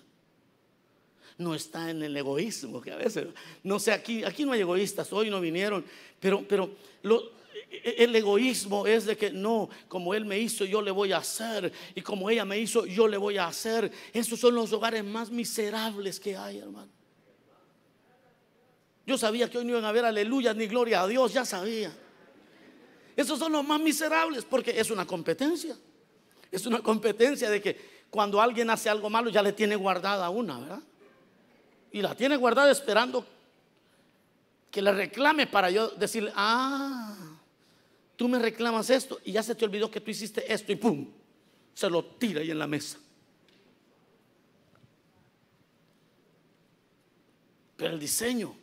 no 1.37 1.55
está 1.55 1.89
en 1.89 2.03
el 2.03 2.15
egoísmo, 2.15 2.81
que 2.81 2.91
a 2.91 2.97
veces, 2.97 3.27
no 3.63 3.79
sé, 3.79 3.91
aquí, 3.91 4.23
aquí 4.23 4.45
no 4.45 4.51
hay 4.51 4.61
egoístas, 4.61 5.11
hoy 5.13 5.29
no 5.29 5.41
vinieron, 5.41 5.85
pero, 6.19 6.45
pero 6.47 6.75
el 7.83 8.15
egoísmo 8.15 8.85
es 8.85 9.05
de 9.05 9.17
que 9.17 9.31
no, 9.31 9.69
como 9.87 10.13
él 10.13 10.25
me 10.25 10.37
hizo, 10.39 10.65
yo 10.65 10.81
le 10.81 10.91
voy 10.91 11.11
a 11.13 11.17
hacer, 11.17 11.71
y 11.95 12.01
como 12.01 12.29
ella 12.29 12.45
me 12.45 12.59
hizo, 12.59 12.85
yo 12.85 13.07
le 13.07 13.17
voy 13.17 13.37
a 13.37 13.47
hacer. 13.47 13.91
Esos 14.13 14.39
son 14.39 14.55
los 14.55 14.71
hogares 14.73 15.03
más 15.03 15.31
miserables 15.31 16.19
que 16.19 16.35
hay, 16.35 16.59
hermano. 16.59 16.91
Yo 19.05 19.17
sabía 19.17 19.49
que 19.49 19.57
hoy 19.57 19.65
no 19.65 19.71
iban 19.71 19.85
a 19.85 19.89
haber 19.89 20.05
aleluya 20.05 20.53
ni 20.53 20.67
gloria 20.67 21.01
a 21.01 21.07
Dios, 21.07 21.33
ya 21.33 21.45
sabía. 21.45 21.91
Esos 23.15 23.39
son 23.39 23.51
los 23.51 23.65
más 23.65 23.79
miserables 23.79 24.45
porque 24.45 24.79
es 24.79 24.91
una 24.91 25.05
competencia. 25.05 25.77
Es 26.51 26.65
una 26.65 26.81
competencia 26.81 27.49
de 27.49 27.61
que 27.61 28.01
cuando 28.09 28.41
alguien 28.41 28.69
hace 28.69 28.89
algo 28.89 29.09
malo 29.09 29.29
ya 29.29 29.41
le 29.41 29.53
tiene 29.53 29.75
guardada 29.75 30.29
una, 30.29 30.59
¿verdad? 30.59 30.81
Y 31.91 32.01
la 32.01 32.15
tiene 32.15 32.37
guardada 32.37 32.71
esperando 32.71 33.25
que 34.69 34.81
le 34.81 34.93
reclame 34.93 35.47
para 35.47 35.69
yo 35.69 35.89
decirle, 35.89 36.31
ah, 36.35 37.15
tú 38.15 38.29
me 38.29 38.39
reclamas 38.39 38.89
esto 38.89 39.19
y 39.25 39.33
ya 39.33 39.43
se 39.43 39.55
te 39.55 39.65
olvidó 39.65 39.91
que 39.91 39.99
tú 39.99 40.09
hiciste 40.09 40.51
esto 40.51 40.71
y 40.71 40.77
pum, 40.77 41.07
se 41.73 41.89
lo 41.89 42.03
tira 42.05 42.41
ahí 42.41 42.51
en 42.51 42.59
la 42.59 42.67
mesa. 42.67 42.97
Pero 47.75 47.93
el 47.93 47.99
diseño 47.99 48.55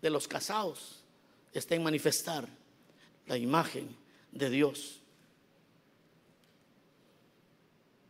de 0.00 0.08
los 0.08 0.26
casados 0.26 1.02
está 1.52 1.74
en 1.74 1.82
manifestar 1.82 2.48
la 3.26 3.36
imagen 3.36 3.94
de 4.30 4.48
Dios. 4.48 5.00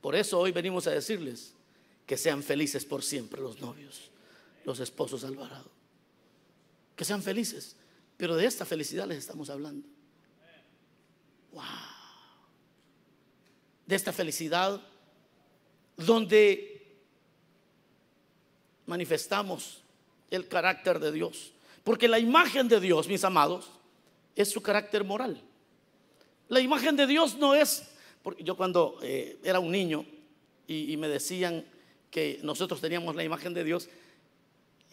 Por 0.01 0.15
eso 0.15 0.39
hoy 0.39 0.53
venimos 0.53 0.87
a 0.87 0.91
decirles 0.91 1.55
que 2.07 2.17
sean 2.17 2.43
felices 2.43 2.85
por 2.85 3.03
siempre 3.03 3.41
los 3.41 3.61
novios 3.61 4.12
los 4.65 4.81
esposos 4.81 5.25
Alvarado. 5.25 5.71
Que 6.97 7.05
sean 7.05 7.23
felices. 7.23 7.77
Pero 8.17 8.37
de 8.37 8.47
esta 8.47 8.65
felicidad 8.65 9.07
les 9.07 9.19
estamos 9.19 9.51
hablando. 9.51 9.87
Wow. 11.53 11.63
De 13.87 13.95
esta 13.95 14.13
felicidad 14.13 14.81
donde 15.97 16.97
manifestamos 18.87 19.83
el 20.31 20.49
carácter 20.49 20.99
de 20.99 21.13
Dios. 21.13 21.53
Porque 21.85 22.09
la 22.09 22.19
imagen 22.19 22.69
de 22.69 22.81
Dios, 22.81 23.09
mis 23.09 23.25
amados, 23.25 23.71
es 24.37 24.51
su 24.51 24.63
carácter 24.63 25.05
moral. 25.05 25.41
La 26.49 26.61
imagen 26.61 26.97
de 26.97 27.07
Dios 27.07 27.37
no 27.37 27.55
es, 27.55 27.89
porque 28.23 28.45
yo 28.45 28.57
cuando 28.57 28.99
eh, 29.03 29.39
era 29.43 29.59
un 29.59 29.71
niño 29.71 30.05
y, 30.67 30.93
y 30.93 30.97
me 30.97 31.09
decían 31.09 31.65
que 32.11 32.39
nosotros 32.43 32.81
teníamos 32.81 33.17
la 33.17 33.25
imagen 33.25 33.55
de 33.55 33.65
Dios, 33.65 33.89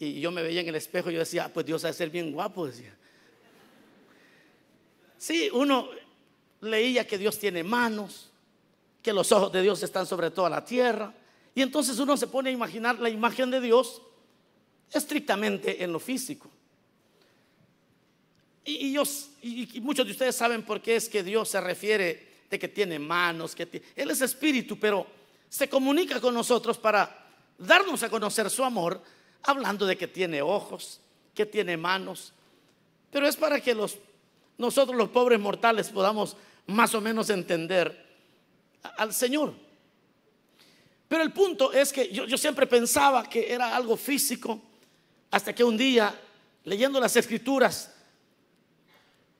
y 0.00 0.18
yo 0.18 0.30
me 0.30 0.42
veía 0.42 0.62
en 0.62 0.68
el 0.68 0.76
espejo 0.76 1.10
y 1.10 1.14
yo 1.14 1.18
decía, 1.18 1.44
ah, 1.44 1.50
pues 1.52 1.66
Dios 1.66 1.84
ha 1.84 1.88
de 1.88 1.92
ser 1.92 2.08
bien 2.08 2.32
guapo, 2.32 2.66
decía. 2.66 2.96
Sí, 5.18 5.50
uno 5.52 5.90
leía 6.62 7.06
que 7.06 7.18
Dios 7.18 7.38
tiene 7.38 7.62
manos, 7.62 8.30
que 9.02 9.12
los 9.12 9.30
ojos 9.30 9.52
de 9.52 9.60
Dios 9.60 9.82
están 9.82 10.06
sobre 10.06 10.30
toda 10.30 10.48
la 10.48 10.64
tierra. 10.64 11.12
Y 11.54 11.60
entonces 11.60 11.98
uno 11.98 12.16
se 12.16 12.26
pone 12.28 12.48
a 12.48 12.52
imaginar 12.52 12.98
la 12.98 13.10
imagen 13.10 13.50
de 13.50 13.60
Dios 13.60 14.00
estrictamente 14.90 15.84
en 15.84 15.92
lo 15.92 16.00
físico. 16.00 16.50
Y, 18.64 18.96
y, 18.96 19.80
muchos 19.80 20.06
de 20.06 20.12
ustedes 20.12 20.34
saben 20.34 20.62
por 20.62 20.80
qué 20.80 20.96
es 20.96 21.10
que 21.10 21.22
Dios 21.22 21.50
se 21.50 21.60
refiere 21.60 22.28
de 22.48 22.58
que 22.58 22.68
tiene 22.68 22.98
manos, 22.98 23.54
que 23.54 23.82
Él 23.94 24.10
es 24.10 24.22
espíritu, 24.22 24.78
pero 24.78 25.06
se 25.50 25.68
comunica 25.68 26.18
con 26.20 26.32
nosotros 26.32 26.78
para 26.78 27.28
darnos 27.58 28.02
a 28.02 28.08
conocer 28.08 28.48
su 28.48 28.64
amor 28.64 29.02
hablando 29.42 29.86
de 29.86 29.96
que 29.96 30.08
tiene 30.08 30.42
ojos, 30.42 31.00
que 31.34 31.46
tiene 31.46 31.76
manos, 31.76 32.32
pero 33.10 33.26
es 33.26 33.36
para 33.36 33.60
que 33.60 33.74
los, 33.74 33.98
nosotros 34.58 34.96
los 34.96 35.08
pobres 35.08 35.40
mortales 35.40 35.88
podamos 35.88 36.36
más 36.66 36.94
o 36.94 37.00
menos 37.00 37.30
entender 37.30 38.06
al 38.96 39.12
Señor. 39.12 39.52
Pero 41.08 41.22
el 41.22 41.32
punto 41.32 41.72
es 41.72 41.92
que 41.92 42.08
yo, 42.12 42.38
siempre 42.38 42.66
pensaba 42.66 43.28
que 43.28 43.52
era 43.52 43.74
algo 43.74 43.96
físico, 43.96 44.60
hasta 45.30 45.54
que 45.54 45.64
un 45.64 45.76
día, 45.76 46.14
leyendo 46.64 47.00
las 47.00 47.16
escrituras, 47.16 47.92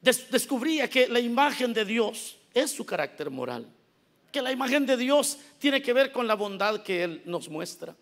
descubría 0.03 0.89
que 0.91 1.07
la 1.09 1.21
imagen 1.21 1.73
de 1.73 1.85
Dios 1.85 2.39
es 2.55 2.73
su 2.73 2.85
carácter 2.85 3.31
moral, 3.31 3.67
que 4.33 4.43
la 4.43 4.51
imagen 4.51 4.85
de 4.87 4.97
Dios 4.97 5.39
tiene 5.59 5.81
que 5.81 5.93
ver 5.93 6.11
con 6.11 6.27
la 6.27 6.35
bondad 6.35 6.83
que 6.83 7.05
Él 7.05 7.23
nos 7.25 7.49
muestra 7.49 7.95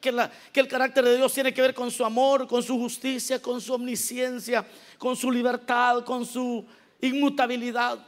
que, 0.00 0.60
el 0.60 0.68
carácter 0.68 1.04
de 1.04 1.16
Dios 1.16 1.32
tiene 1.32 1.52
que 1.52 1.62
ver 1.62 1.74
con 1.74 1.90
su 1.90 2.04
amor, 2.04 2.46
con 2.46 2.62
su 2.62 2.78
justicia, 2.78 3.40
con 3.40 3.60
su 3.60 3.74
omnisciencia, 3.74 4.66
con 4.98 5.16
su 5.16 5.30
libertad, 5.30 6.04
con 6.04 6.24
su 6.24 6.64
inmutabilidad. 7.00 7.98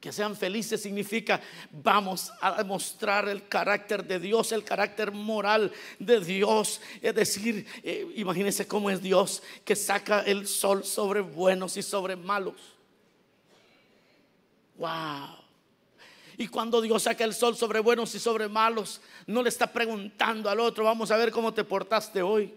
Que 0.00 0.12
sean 0.12 0.36
felices 0.36 0.80
significa 0.80 1.40
vamos 1.72 2.30
a 2.40 2.58
demostrar 2.58 3.28
el 3.28 3.48
carácter 3.48 4.04
de 4.04 4.20
Dios, 4.20 4.52
el 4.52 4.62
carácter 4.62 5.10
moral 5.10 5.72
de 5.98 6.20
Dios. 6.20 6.80
Es 7.02 7.14
decir, 7.14 7.66
eh, 7.82 8.06
imagínense 8.14 8.68
cómo 8.68 8.90
es 8.90 9.02
Dios 9.02 9.42
que 9.64 9.74
saca 9.74 10.20
el 10.20 10.46
sol 10.46 10.84
sobre 10.84 11.20
buenos 11.20 11.76
y 11.76 11.82
sobre 11.82 12.14
malos. 12.14 12.76
Wow. 14.76 15.47
Y 16.40 16.46
cuando 16.46 16.80
Dios 16.80 17.02
saca 17.02 17.24
el 17.24 17.34
sol 17.34 17.56
sobre 17.56 17.80
buenos 17.80 18.14
y 18.14 18.20
sobre 18.20 18.46
malos, 18.48 19.00
no 19.26 19.42
le 19.42 19.48
está 19.48 19.72
preguntando 19.72 20.48
al 20.48 20.60
otro, 20.60 20.84
vamos 20.84 21.10
a 21.10 21.16
ver 21.16 21.32
cómo 21.32 21.52
te 21.52 21.64
portaste 21.64 22.22
hoy. 22.22 22.54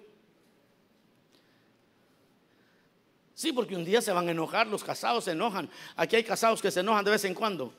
Sí, 3.33 3.51
porque 3.51 3.75
un 3.75 3.83
día 3.83 3.99
se 3.99 4.11
van 4.11 4.27
a 4.27 4.31
enojar, 4.31 4.67
los 4.67 4.83
casados 4.83 5.23
se 5.23 5.31
enojan. 5.31 5.67
Aquí 5.95 6.15
hay 6.15 6.23
casados 6.23 6.61
que 6.61 6.69
se 6.69 6.81
enojan 6.81 7.03
de 7.03 7.09
vez 7.09 7.25
en 7.25 7.33
cuando. 7.33 7.73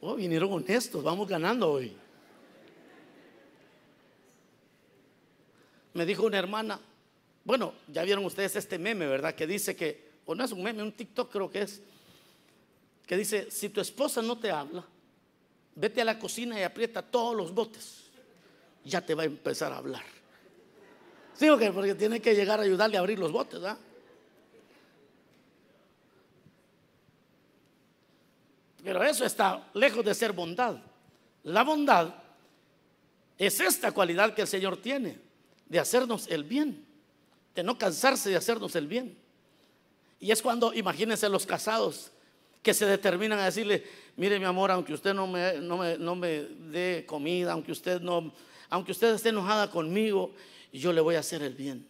Oh, 0.00 0.14
vinieron 0.14 0.50
honestos, 0.50 1.04
vamos 1.04 1.28
ganando 1.28 1.72
hoy. 1.72 1.94
Me 5.92 6.06
dijo 6.06 6.24
una 6.24 6.38
hermana, 6.38 6.80
bueno, 7.44 7.74
ya 7.88 8.02
vieron 8.02 8.24
ustedes 8.24 8.56
este 8.56 8.78
meme, 8.78 9.06
¿verdad? 9.06 9.34
Que 9.34 9.46
dice 9.46 9.76
que, 9.76 10.08
o 10.24 10.34
no 10.34 10.42
es 10.42 10.52
un 10.52 10.62
meme, 10.62 10.82
un 10.82 10.92
TikTok 10.92 11.30
creo 11.30 11.50
que 11.50 11.60
es, 11.60 11.82
que 13.06 13.16
dice, 13.16 13.50
si 13.50 13.68
tu 13.68 13.80
esposa 13.80 14.20
no 14.20 14.36
te 14.36 14.50
habla, 14.50 14.84
vete 15.76 16.02
a 16.02 16.04
la 16.04 16.18
cocina 16.18 16.58
y 16.58 16.64
aprieta 16.64 17.02
todos 17.02 17.36
los 17.36 17.54
botes, 17.54 18.10
ya 18.84 19.00
te 19.00 19.14
va 19.14 19.22
a 19.22 19.26
empezar 19.26 19.72
a 19.72 19.78
hablar. 19.78 20.04
Sí, 21.34 21.48
okay, 21.48 21.70
porque 21.70 21.94
tiene 21.94 22.20
que 22.20 22.34
llegar 22.34 22.58
a 22.58 22.64
ayudarle 22.64 22.96
a 22.96 23.00
abrir 23.00 23.18
los 23.18 23.30
botes, 23.30 23.60
¿verdad? 23.60 23.78
Pero 28.82 29.02
eso 29.02 29.24
está 29.24 29.68
lejos 29.74 30.04
de 30.04 30.14
ser 30.14 30.32
bondad. 30.32 30.76
La 31.44 31.62
bondad 31.62 32.14
es 33.38 33.60
esta 33.60 33.92
cualidad 33.92 34.34
que 34.34 34.42
el 34.42 34.48
Señor 34.48 34.78
tiene, 34.78 35.18
de 35.66 35.78
hacernos 35.78 36.26
el 36.28 36.44
bien, 36.44 36.86
de 37.54 37.62
no 37.62 37.78
cansarse 37.78 38.30
de 38.30 38.36
hacernos 38.36 38.74
el 38.74 38.86
bien. 38.86 39.18
Y 40.18 40.30
es 40.30 40.40
cuando, 40.40 40.72
imagínense 40.72 41.28
los 41.28 41.44
casados 41.44 42.12
que 42.66 42.74
se 42.74 42.84
determinan 42.84 43.38
a 43.38 43.44
decirle, 43.44 43.84
mire 44.16 44.40
mi 44.40 44.44
amor, 44.44 44.72
aunque 44.72 44.92
usted 44.92 45.14
no 45.14 45.28
me, 45.28 45.60
no 45.60 45.76
me, 45.76 45.96
no 45.98 46.16
me 46.16 46.40
dé 46.72 47.04
comida, 47.06 47.52
aunque 47.52 47.70
usted, 47.70 48.00
no, 48.00 48.32
aunque 48.68 48.90
usted 48.90 49.14
esté 49.14 49.28
enojada 49.28 49.70
conmigo, 49.70 50.32
yo 50.72 50.92
le 50.92 51.00
voy 51.00 51.14
a 51.14 51.20
hacer 51.20 51.44
el 51.44 51.54
bien. 51.54 51.86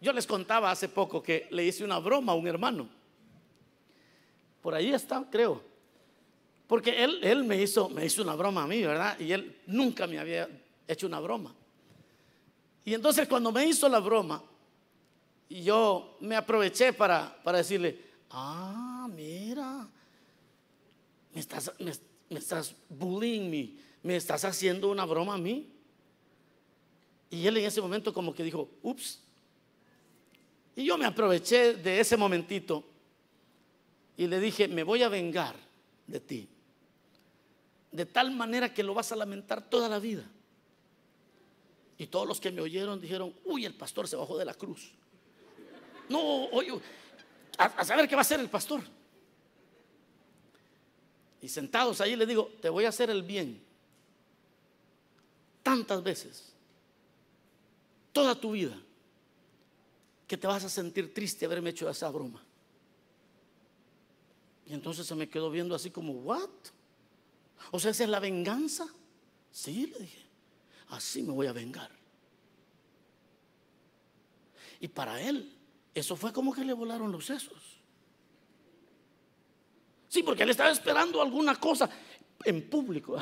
Yo 0.00 0.12
les 0.12 0.26
contaba 0.26 0.72
hace 0.72 0.88
poco 0.88 1.22
que 1.22 1.46
le 1.52 1.66
hice 1.66 1.84
una 1.84 2.00
broma 2.00 2.32
a 2.32 2.34
un 2.34 2.48
hermano. 2.48 2.88
Por 4.60 4.74
ahí 4.74 4.92
está, 4.92 5.24
creo. 5.30 5.62
Porque 6.66 7.04
él, 7.04 7.20
él 7.22 7.44
me, 7.44 7.62
hizo, 7.62 7.88
me 7.90 8.04
hizo 8.04 8.22
una 8.22 8.34
broma 8.34 8.64
a 8.64 8.66
mí, 8.66 8.82
¿verdad? 8.82 9.16
Y 9.20 9.30
él 9.30 9.56
nunca 9.68 10.08
me 10.08 10.18
había 10.18 10.48
hecho 10.88 11.06
una 11.06 11.20
broma. 11.20 11.54
Y 12.84 12.92
entonces 12.92 13.28
cuando 13.28 13.52
me 13.52 13.64
hizo 13.64 13.88
la 13.88 14.00
broma, 14.00 14.42
yo 15.48 16.16
me 16.20 16.36
aproveché 16.36 16.92
para, 16.92 17.40
para 17.42 17.58
decirle, 17.58 18.00
ah, 18.30 19.08
mira, 19.14 19.88
me 21.32 21.40
estás, 21.40 21.72
me 21.78 22.38
estás 22.38 22.74
bullying 22.88 23.50
me, 23.50 23.76
me 24.02 24.16
estás 24.16 24.44
haciendo 24.44 24.90
una 24.90 25.04
broma 25.04 25.34
a 25.34 25.38
mí. 25.38 25.70
Y 27.30 27.46
él 27.46 27.56
en 27.56 27.64
ese 27.64 27.80
momento 27.80 28.12
como 28.12 28.34
que 28.34 28.44
dijo, 28.44 28.70
ups. 28.82 29.20
Y 30.76 30.84
yo 30.84 30.98
me 30.98 31.06
aproveché 31.06 31.74
de 31.74 32.00
ese 32.00 32.16
momentito 32.16 32.84
y 34.16 34.26
le 34.26 34.38
dije, 34.40 34.68
me 34.68 34.82
voy 34.82 35.02
a 35.02 35.08
vengar 35.08 35.56
de 36.06 36.20
ti. 36.20 36.48
De 37.90 38.06
tal 38.06 38.30
manera 38.30 38.72
que 38.72 38.82
lo 38.82 38.94
vas 38.94 39.12
a 39.12 39.16
lamentar 39.16 39.68
toda 39.68 39.88
la 39.88 39.98
vida. 39.98 40.24
Y 41.96 42.06
todos 42.06 42.26
los 42.26 42.40
que 42.40 42.50
me 42.50 42.60
oyeron 42.60 43.00
dijeron, 43.00 43.34
uy, 43.44 43.64
el 43.64 43.74
pastor 43.74 44.08
se 44.08 44.16
bajó 44.16 44.36
de 44.36 44.44
la 44.44 44.54
cruz. 44.54 44.92
No, 46.08 46.46
oye, 46.46 46.72
a, 47.58 47.84
saber 47.84 48.08
qué 48.08 48.14
va 48.14 48.20
a 48.20 48.22
hacer 48.22 48.40
el 48.40 48.48
pastor. 48.48 48.82
Y 51.40 51.48
sentados 51.48 52.00
ahí 52.00 52.16
le 52.16 52.26
digo, 52.26 52.50
te 52.60 52.68
voy 52.68 52.84
a 52.84 52.88
hacer 52.88 53.10
el 53.10 53.22
bien. 53.22 53.62
Tantas 55.62 56.02
veces 56.02 56.54
toda 58.12 58.34
tu 58.34 58.52
vida 58.52 58.80
que 60.26 60.38
te 60.38 60.46
vas 60.46 60.64
a 60.64 60.68
sentir 60.68 61.12
triste 61.12 61.44
haberme 61.44 61.70
hecho 61.70 61.90
esa 61.90 62.08
broma. 62.10 62.42
Y 64.66 64.72
entonces 64.72 65.06
se 65.06 65.14
me 65.14 65.28
quedó 65.28 65.50
viendo 65.50 65.74
así 65.74 65.90
como, 65.90 66.12
¿what? 66.12 66.48
O 67.70 67.78
sea, 67.78 67.90
esa 67.90 68.04
es 68.04 68.10
la 68.10 68.20
venganza. 68.20 68.86
Sí, 69.50 69.86
le 69.86 69.98
dije, 69.98 70.22
así 70.88 71.22
me 71.22 71.32
voy 71.32 71.46
a 71.46 71.52
vengar. 71.52 71.90
Y 74.80 74.88
para 74.88 75.20
él, 75.20 75.52
eso 75.94 76.16
fue 76.16 76.32
como 76.32 76.52
que 76.52 76.64
le 76.64 76.72
volaron 76.72 77.12
los 77.12 77.26
sesos. 77.26 77.62
Sí, 80.08 80.22
porque 80.22 80.42
él 80.42 80.50
estaba 80.50 80.70
esperando 80.70 81.22
alguna 81.22 81.54
cosa 81.56 81.88
en 82.44 82.68
público, 82.68 83.16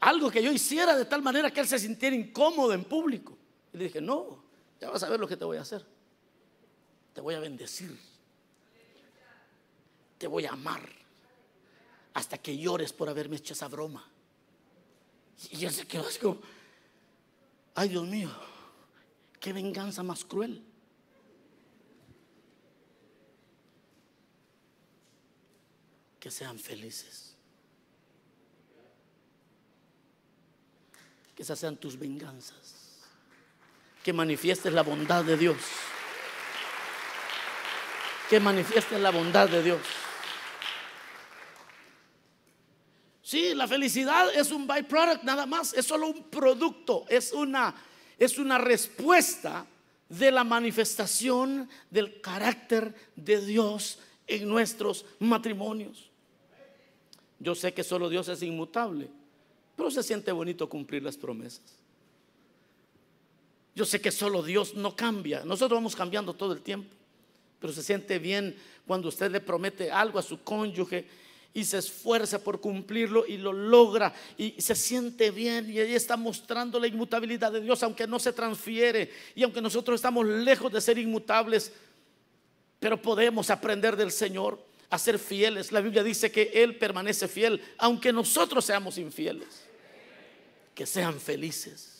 algo 0.00 0.30
que 0.30 0.42
yo 0.42 0.52
hiciera 0.52 0.96
de 0.96 1.04
tal 1.04 1.22
manera 1.22 1.50
que 1.50 1.60
él 1.60 1.66
se 1.66 1.78
sintiera 1.78 2.16
incómodo 2.16 2.72
en 2.72 2.84
público. 2.84 3.36
Y 3.72 3.78
le 3.78 3.84
dije, 3.84 4.00
no, 4.00 4.44
ya 4.80 4.90
vas 4.90 5.02
a 5.02 5.08
ver 5.08 5.20
lo 5.20 5.26
que 5.26 5.36
te 5.36 5.44
voy 5.44 5.56
a 5.56 5.62
hacer. 5.62 5.84
Te 7.12 7.20
voy 7.20 7.34
a 7.34 7.40
bendecir. 7.40 7.98
Te 10.18 10.26
voy 10.26 10.46
a 10.46 10.52
amar. 10.52 10.88
Hasta 12.14 12.38
que 12.38 12.56
llores 12.56 12.92
por 12.92 13.08
haberme 13.08 13.36
hecho 13.36 13.54
esa 13.54 13.68
broma. 13.68 14.06
Y 15.50 15.64
él 15.64 15.72
se 15.72 15.86
quedó 15.86 16.06
así 16.06 16.18
como, 16.18 16.40
ay 17.74 17.88
Dios 17.88 18.06
mío, 18.06 18.30
qué 19.40 19.52
venganza 19.52 20.02
más 20.02 20.24
cruel. 20.24 20.62
Que 26.24 26.30
sean 26.30 26.58
felices. 26.58 27.36
Que 31.36 31.42
esas 31.42 31.58
sean 31.58 31.76
tus 31.76 31.98
venganzas 31.98 32.84
que 34.04 34.12
manifiestes 34.12 34.70
la 34.72 34.82
bondad 34.82 35.24
de 35.24 35.36
Dios. 35.38 35.56
Que 38.28 38.38
manifiestes 38.38 39.00
la 39.00 39.10
bondad 39.10 39.48
de 39.48 39.62
Dios. 39.62 39.80
Sí, 43.22 43.54
la 43.54 43.66
felicidad 43.66 44.32
es 44.34 44.50
un 44.50 44.66
byproduct 44.66 45.24
nada 45.24 45.46
más, 45.46 45.72
es 45.72 45.86
solo 45.86 46.08
un 46.08 46.24
producto, 46.24 47.06
es 47.08 47.32
una, 47.32 47.74
es 48.18 48.36
una 48.36 48.58
respuesta 48.58 49.66
de 50.10 50.30
la 50.30 50.44
manifestación 50.44 51.68
del 51.90 52.20
carácter 52.20 52.94
de 53.16 53.44
Dios 53.44 53.98
en 54.26 54.46
nuestros 54.46 55.06
matrimonios. 55.18 56.10
Yo 57.38 57.54
sé 57.54 57.74
que 57.74 57.84
solo 57.84 58.08
Dios 58.08 58.28
es 58.28 58.42
inmutable, 58.42 59.08
pero 59.76 59.90
se 59.90 60.02
siente 60.02 60.32
bonito 60.32 60.68
cumplir 60.68 61.02
las 61.02 61.16
promesas. 61.16 61.62
Yo 63.74 63.84
sé 63.84 64.00
que 64.00 64.12
solo 64.12 64.42
Dios 64.42 64.74
no 64.74 64.94
cambia. 64.94 65.44
Nosotros 65.44 65.76
vamos 65.76 65.96
cambiando 65.96 66.34
todo 66.34 66.52
el 66.52 66.60
tiempo. 66.60 66.88
Pero 67.60 67.72
se 67.72 67.82
siente 67.82 68.18
bien 68.18 68.54
cuando 68.86 69.08
usted 69.08 69.30
le 69.30 69.40
promete 69.40 69.90
algo 69.90 70.18
a 70.18 70.22
su 70.22 70.42
cónyuge 70.42 71.06
y 71.52 71.64
se 71.64 71.78
esfuerza 71.78 72.42
por 72.42 72.60
cumplirlo 72.60 73.24
y 73.26 73.36
lo 73.36 73.52
logra 73.52 74.12
y 74.36 74.60
se 74.60 74.74
siente 74.74 75.30
bien 75.30 75.70
y 75.70 75.78
ahí 75.78 75.94
está 75.94 76.16
mostrando 76.16 76.80
la 76.80 76.88
inmutabilidad 76.88 77.52
de 77.52 77.60
Dios 77.60 77.80
aunque 77.84 78.08
no 78.08 78.18
se 78.18 78.32
transfiere 78.32 79.10
y 79.36 79.44
aunque 79.44 79.62
nosotros 79.62 79.94
estamos 79.94 80.26
lejos 80.26 80.72
de 80.72 80.80
ser 80.80 80.98
inmutables, 80.98 81.72
pero 82.80 83.00
podemos 83.00 83.50
aprender 83.50 83.96
del 83.96 84.10
Señor 84.10 84.58
a 84.94 84.98
ser 84.98 85.18
fieles. 85.18 85.72
La 85.72 85.80
Biblia 85.80 86.02
dice 86.02 86.30
que 86.30 86.50
Él 86.54 86.76
permanece 86.76 87.28
fiel 87.28 87.62
aunque 87.78 88.12
nosotros 88.12 88.64
seamos 88.64 88.98
infieles. 88.98 89.64
Que 90.74 90.86
sean 90.86 91.20
felices. 91.20 91.90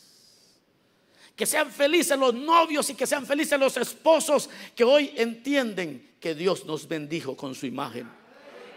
Que 1.35 1.45
sean 1.45 1.71
felices 1.71 2.17
los 2.17 2.33
novios 2.33 2.89
y 2.89 2.95
que 2.95 3.05
sean 3.05 3.25
felices 3.25 3.59
los 3.59 3.75
esposos 3.77 4.49
que 4.75 4.83
hoy 4.83 5.11
entienden 5.17 6.15
que 6.19 6.33
Dios 6.33 6.65
nos 6.65 6.87
bendijo 6.87 7.35
con 7.35 7.55
su 7.55 7.65
imagen. 7.65 8.09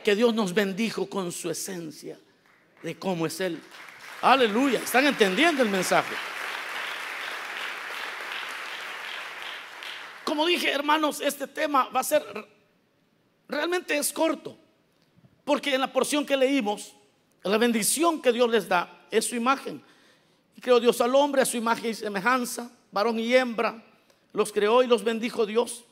Que 0.04 0.14
Dios 0.16 0.34
nos 0.34 0.52
bendijo 0.54 1.08
con 1.08 1.32
su 1.32 1.50
esencia 1.50 2.18
de 2.82 2.98
cómo 2.98 3.26
es 3.26 3.40
Él. 3.40 3.60
Aleluya. 4.20 4.80
¿Están 4.80 5.06
entendiendo 5.06 5.62
el 5.62 5.68
mensaje? 5.68 6.14
Como 10.24 10.44
dije, 10.44 10.70
hermanos, 10.70 11.20
este 11.20 11.46
tema 11.46 11.88
va 11.88 12.00
a 12.00 12.04
ser, 12.04 12.22
realmente 13.48 13.96
es 13.96 14.12
corto. 14.12 14.56
Porque 15.44 15.74
en 15.74 15.80
la 15.80 15.92
porción 15.92 16.26
que 16.26 16.36
leímos, 16.36 16.94
la 17.42 17.56
bendición 17.56 18.20
que 18.20 18.32
Dios 18.32 18.50
les 18.50 18.68
da 18.68 19.06
es 19.10 19.24
su 19.24 19.34
imagen. 19.34 19.82
Y 20.56 20.60
creó 20.60 20.78
Dios 20.78 21.00
al 21.00 21.14
hombre 21.14 21.42
a 21.42 21.46
su 21.46 21.56
imagen 21.56 21.90
y 21.90 21.94
semejanza, 21.94 22.70
varón 22.92 23.18
y 23.18 23.34
hembra. 23.34 23.82
Los 24.32 24.52
creó 24.52 24.82
y 24.82 24.86
los 24.86 25.02
bendijo 25.02 25.46
Dios. 25.46 25.84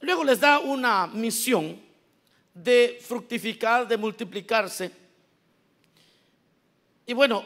Luego 0.00 0.24
les 0.24 0.40
da 0.40 0.58
una 0.58 1.06
misión 1.06 1.80
de 2.52 2.98
fructificar, 3.00 3.86
de 3.86 3.96
multiplicarse. 3.96 4.90
Y 7.06 7.12
bueno, 7.12 7.44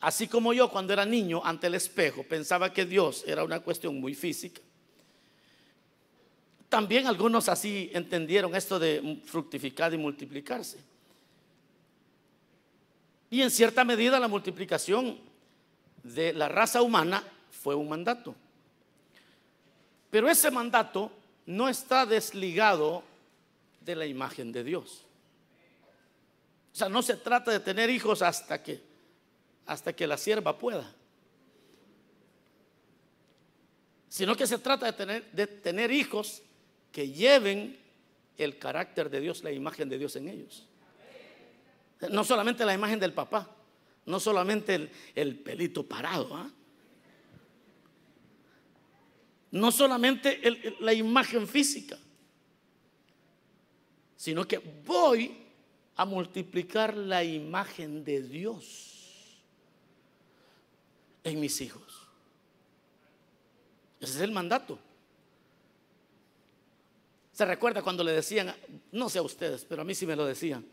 así 0.00 0.28
como 0.28 0.52
yo 0.52 0.70
cuando 0.70 0.92
era 0.92 1.04
niño 1.04 1.40
ante 1.44 1.66
el 1.66 1.74
espejo 1.74 2.22
pensaba 2.22 2.72
que 2.72 2.84
Dios 2.84 3.24
era 3.26 3.44
una 3.44 3.60
cuestión 3.60 4.00
muy 4.00 4.14
física. 4.14 4.60
También 6.68 7.06
algunos 7.06 7.48
así 7.48 7.90
entendieron 7.94 8.54
esto 8.54 8.78
de 8.78 9.22
fructificar 9.24 9.92
y 9.94 9.98
multiplicarse. 9.98 10.78
Y 13.30 13.42
en 13.42 13.50
cierta 13.50 13.84
medida 13.84 14.18
la 14.20 14.28
multiplicación 14.28 15.18
de 16.02 16.32
la 16.32 16.48
raza 16.48 16.82
humana 16.82 17.22
fue 17.50 17.74
un 17.74 17.88
mandato. 17.88 18.34
Pero 20.10 20.28
ese 20.28 20.50
mandato 20.50 21.12
no 21.46 21.68
está 21.68 22.06
desligado 22.06 23.02
de 23.80 23.96
la 23.96 24.06
imagen 24.06 24.52
de 24.52 24.64
Dios. 24.64 25.04
O 26.72 26.76
sea, 26.76 26.88
no 26.88 27.02
se 27.02 27.16
trata 27.16 27.50
de 27.50 27.60
tener 27.60 27.90
hijos 27.90 28.22
hasta 28.22 28.62
que 28.62 28.88
hasta 29.68 29.92
que 29.92 30.06
la 30.06 30.16
sierva 30.16 30.58
pueda. 30.58 30.90
Sino 34.08 34.34
que 34.34 34.46
se 34.46 34.58
trata 34.58 34.86
de 34.86 34.92
tener, 34.94 35.30
de 35.30 35.46
tener 35.46 35.92
hijos 35.92 36.42
que 36.92 37.10
lleven 37.10 37.78
el 38.36 38.58
carácter 38.58 39.10
de 39.10 39.20
Dios, 39.20 39.42
la 39.42 39.52
imagen 39.52 39.88
de 39.88 39.98
Dios 39.98 40.16
en 40.16 40.28
ellos. 40.28 40.66
No 42.10 42.24
solamente 42.24 42.64
la 42.64 42.74
imagen 42.74 43.00
del 43.00 43.12
papá, 43.12 43.48
no 44.06 44.20
solamente 44.20 44.90
el, 45.14 45.38
pelito 45.40 45.82
parado, 45.86 46.34
¿ah? 46.34 46.50
no 49.50 49.72
solamente 49.72 50.40
la 50.80 50.92
imagen 50.92 51.46
física, 51.48 51.98
sino 54.16 54.46
que 54.46 54.58
voy 54.58 55.36
a 55.96 56.04
multiplicar 56.04 56.96
la 56.96 57.24
imagen 57.24 58.04
de 58.04 58.22
Dios 58.22 59.42
en 61.24 61.40
mis 61.40 61.60
hijos. 61.60 62.06
Ese 64.00 64.14
es 64.14 64.20
el 64.20 64.30
mandato. 64.30 64.78
Se 67.38 67.44
recuerda 67.44 67.82
cuando 67.82 68.02
le 68.02 68.10
decían, 68.10 68.52
no 68.90 69.08
sé 69.08 69.20
a 69.20 69.22
ustedes, 69.22 69.64
pero 69.64 69.82
a 69.82 69.84
mí 69.84 69.94
sí 69.94 70.04
me 70.04 70.16
lo 70.16 70.26
decían. 70.26 70.66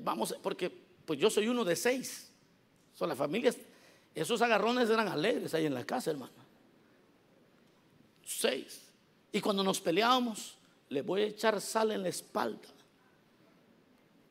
Vamos, 0.00 0.36
porque 0.40 0.70
pues 1.04 1.18
yo 1.18 1.30
soy 1.30 1.48
uno 1.48 1.64
de 1.64 1.74
seis. 1.74 2.30
Son 2.94 3.08
las 3.08 3.18
familias, 3.18 3.56
esos 4.14 4.40
agarrones 4.40 4.88
eran 4.88 5.08
alegres 5.08 5.52
ahí 5.54 5.66
en 5.66 5.74
la 5.74 5.84
casa, 5.84 6.12
hermano. 6.12 6.32
Seis. 8.24 8.82
Y 9.32 9.40
cuando 9.40 9.64
nos 9.64 9.80
peleábamos, 9.80 10.54
le 10.90 11.02
voy 11.02 11.22
a 11.22 11.26
echar 11.26 11.60
sal 11.60 11.90
en 11.90 12.04
la 12.04 12.10
espalda. 12.10 12.68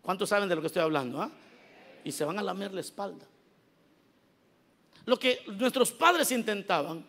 ¿Cuántos 0.02 0.30
saben 0.30 0.48
de 0.48 0.56
lo 0.56 0.62
que 0.62 0.68
estoy 0.68 0.82
hablando? 0.82 1.22
Ah? 1.22 1.32
Y 2.06 2.14
se 2.14 2.24
van 2.24 2.40
a 2.40 2.42
lamer 2.42 2.74
la 2.74 2.80
espalda. 2.80 3.26
Lo 5.06 5.20
que 5.20 5.44
nuestros 5.60 5.92
padres 5.92 6.32
intentaban 6.32 7.06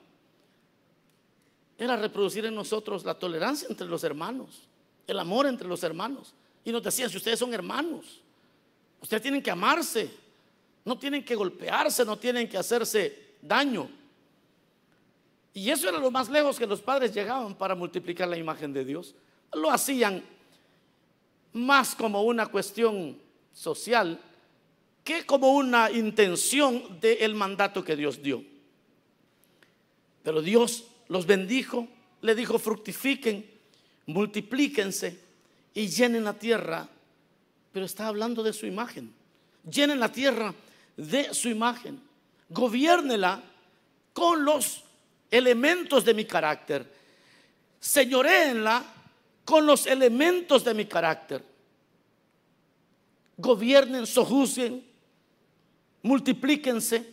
era 1.82 1.96
reproducir 1.96 2.44
en 2.46 2.54
nosotros 2.54 3.04
la 3.04 3.14
tolerancia 3.14 3.66
entre 3.68 3.86
los 3.86 4.04
hermanos, 4.04 4.68
el 5.06 5.18
amor 5.18 5.46
entre 5.46 5.66
los 5.66 5.82
hermanos. 5.82 6.34
Y 6.64 6.70
nos 6.70 6.82
decían, 6.82 7.10
si 7.10 7.16
ustedes 7.16 7.38
son 7.38 7.52
hermanos, 7.52 8.20
ustedes 9.00 9.22
tienen 9.22 9.42
que 9.42 9.50
amarse, 9.50 10.10
no 10.84 10.96
tienen 10.98 11.24
que 11.24 11.34
golpearse, 11.34 12.04
no 12.04 12.16
tienen 12.18 12.48
que 12.48 12.56
hacerse 12.56 13.36
daño. 13.40 13.88
Y 15.54 15.70
eso 15.70 15.88
era 15.88 15.98
lo 15.98 16.10
más 16.10 16.30
lejos 16.30 16.58
que 16.58 16.66
los 16.66 16.80
padres 16.80 17.12
llegaban 17.12 17.54
para 17.54 17.74
multiplicar 17.74 18.28
la 18.28 18.38
imagen 18.38 18.72
de 18.72 18.84
Dios. 18.84 19.14
Lo 19.52 19.70
hacían 19.70 20.22
más 21.52 21.94
como 21.94 22.22
una 22.22 22.46
cuestión 22.46 23.18
social 23.52 24.18
que 25.04 25.26
como 25.26 25.52
una 25.52 25.90
intención 25.90 27.00
del 27.00 27.34
mandato 27.34 27.84
que 27.84 27.96
Dios 27.96 28.22
dio. 28.22 28.42
Pero 30.22 30.40
Dios 30.40 30.84
los 31.12 31.26
bendijo, 31.26 31.86
le 32.22 32.34
dijo 32.34 32.58
fructifiquen, 32.58 33.46
multiplíquense 34.06 35.20
y 35.74 35.86
llenen 35.88 36.24
la 36.24 36.32
tierra. 36.32 36.88
Pero 37.70 37.84
está 37.84 38.06
hablando 38.06 38.42
de 38.42 38.54
su 38.54 38.64
imagen. 38.64 39.12
Llenen 39.70 40.00
la 40.00 40.10
tierra 40.10 40.54
de 40.96 41.34
su 41.34 41.50
imagen. 41.50 42.00
Gobiernela 42.48 43.42
con 44.14 44.42
los 44.42 44.84
elementos 45.30 46.02
de 46.02 46.14
mi 46.14 46.24
carácter. 46.24 46.90
Señoreenla 47.78 48.82
con 49.44 49.66
los 49.66 49.86
elementos 49.86 50.64
de 50.64 50.72
mi 50.72 50.86
carácter. 50.86 51.44
Gobiernen, 53.36 54.06
sojuzguen, 54.06 54.82
multiplíquense. 56.00 57.06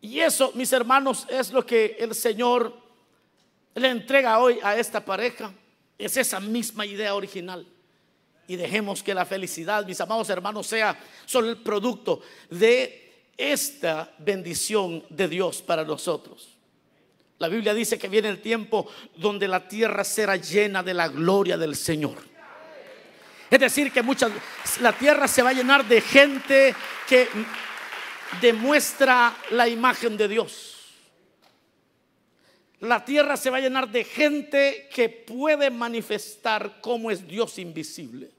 Y 0.00 0.20
eso, 0.20 0.52
mis 0.54 0.72
hermanos, 0.72 1.26
es 1.28 1.52
lo 1.52 1.66
que 1.66 1.96
el 1.98 2.14
Señor 2.14 2.89
le 3.80 3.88
entrega 3.88 4.38
hoy 4.38 4.58
a 4.62 4.76
esta 4.76 5.04
pareja. 5.04 5.52
Es 5.98 6.16
esa 6.16 6.40
misma 6.40 6.86
idea 6.86 7.14
original. 7.14 7.66
Y 8.46 8.56
dejemos 8.56 9.02
que 9.02 9.14
la 9.14 9.24
felicidad, 9.24 9.86
mis 9.86 10.00
amados 10.00 10.28
hermanos, 10.30 10.66
sea 10.66 10.98
solo 11.24 11.50
el 11.50 11.58
producto 11.58 12.20
de 12.48 13.30
esta 13.36 14.12
bendición 14.18 15.04
de 15.08 15.28
Dios 15.28 15.62
para 15.62 15.84
nosotros. 15.84 16.56
La 17.38 17.48
Biblia 17.48 17.72
dice 17.72 17.98
que 17.98 18.08
viene 18.08 18.28
el 18.28 18.42
tiempo 18.42 18.90
donde 19.16 19.48
la 19.48 19.66
tierra 19.66 20.04
será 20.04 20.36
llena 20.36 20.82
de 20.82 20.94
la 20.94 21.08
gloria 21.08 21.56
del 21.56 21.74
Señor. 21.74 22.18
Es 23.50 23.58
decir, 23.58 23.90
que 23.92 24.02
muchas 24.02 24.30
la 24.80 24.92
tierra 24.92 25.26
se 25.26 25.42
va 25.42 25.50
a 25.50 25.54
llenar 25.54 25.86
de 25.86 26.00
gente 26.00 26.74
que 27.08 27.28
demuestra 28.40 29.36
la 29.50 29.68
imagen 29.68 30.16
de 30.16 30.28
Dios 30.28 30.69
la 32.80 33.04
tierra 33.04 33.36
se 33.36 33.50
va 33.50 33.58
a 33.58 33.60
llenar 33.60 33.90
de 33.90 34.04
gente 34.04 34.88
que 34.92 35.10
puede 35.10 35.70
manifestar 35.70 36.80
cómo 36.80 37.10
es 37.10 37.26
Dios 37.26 37.58
invisible. 37.58 38.30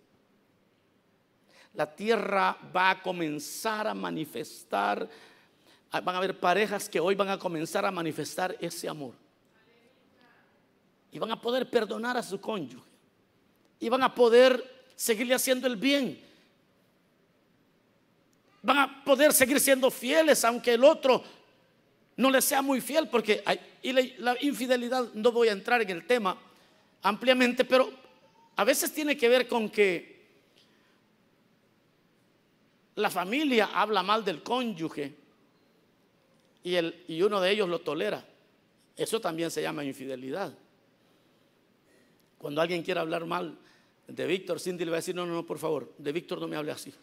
La 1.76 1.96
tierra 1.96 2.58
va 2.76 2.90
a 2.90 3.02
comenzar 3.02 3.88
a 3.88 3.94
manifestar, 3.94 5.08
van 5.92 6.16
a 6.16 6.18
haber 6.18 6.40
parejas 6.40 6.90
que 6.90 7.00
hoy 7.00 7.14
van 7.14 7.30
a 7.30 7.38
comenzar 7.38 7.86
a 7.86 7.92
manifestar 7.92 8.58
ese 8.60 8.90
amor. 8.90 9.14
Y 11.12 11.20
van 11.20 11.32
a 11.32 11.40
poder 11.40 11.70
perdonar 11.70 12.18
a 12.18 12.24
su 12.24 12.42
cónyuge. 12.42 12.90
Y 13.80 13.90
van 13.90 14.02
a 14.02 14.14
poder 14.14 14.86
seguirle 14.96 15.36
haciendo 15.36 15.68
el 15.68 15.76
bien. 15.76 16.20
Van 18.64 18.78
a 18.80 19.04
poder 19.04 19.34
seguir 19.34 19.60
siendo 19.60 19.92
fieles 19.92 20.44
aunque 20.44 20.74
el 20.74 20.84
otro 20.84 21.24
no 22.16 22.30
le 22.30 22.42
sea 22.42 22.62
muy 22.62 22.82
fiel, 22.82 23.08
porque 23.08 23.42
hay, 23.46 23.60
y 23.82 23.94
la, 23.94 24.36
infidelidad, 24.42 25.14
no 25.14 25.32
voy 25.32 25.48
a 25.48 25.54
entrar 25.54 25.82
en 25.82 25.90
el 25.90 26.06
tema 26.06 26.38
ampliamente, 27.02 27.66
pero 27.66 27.90
a 28.56 28.64
veces 28.64 28.94
tiene 28.94 29.18
que 29.18 29.28
ver 29.28 29.48
con 29.48 29.70
que 29.70 30.22
la 32.96 33.10
familia 33.10 33.70
habla 33.74 34.04
mal 34.04 34.24
del 34.24 34.44
cónyuge 34.44 35.16
y, 36.64 36.76
y 37.14 37.22
uno 37.22 37.42
de 37.42 37.52
ellos 37.52 37.68
lo 37.68 37.80
tolera. 37.80 38.24
Eso 38.96 39.20
también 39.20 39.50
se 39.50 39.62
llama 39.62 39.84
infidelidad. 39.84 40.54
Cuando 42.38 42.62
alguien 42.62 42.84
quiere 42.84 43.00
hablar 43.00 43.26
mal 43.26 43.58
de 44.08 44.26
Víctor, 44.28 44.60
Cindy 44.60 44.86
le 44.86 44.92
va 44.92 44.98
a 44.98 45.00
decir, 45.00 45.16
no, 45.16 45.26
no, 45.26 45.34
no, 45.34 45.46
por 45.46 45.58
favor, 45.58 45.94
de 45.98 46.12
Víctor 46.12 46.40
no 46.40 46.48
me 46.48 46.56
hable 46.56 46.72
así. 46.72 46.94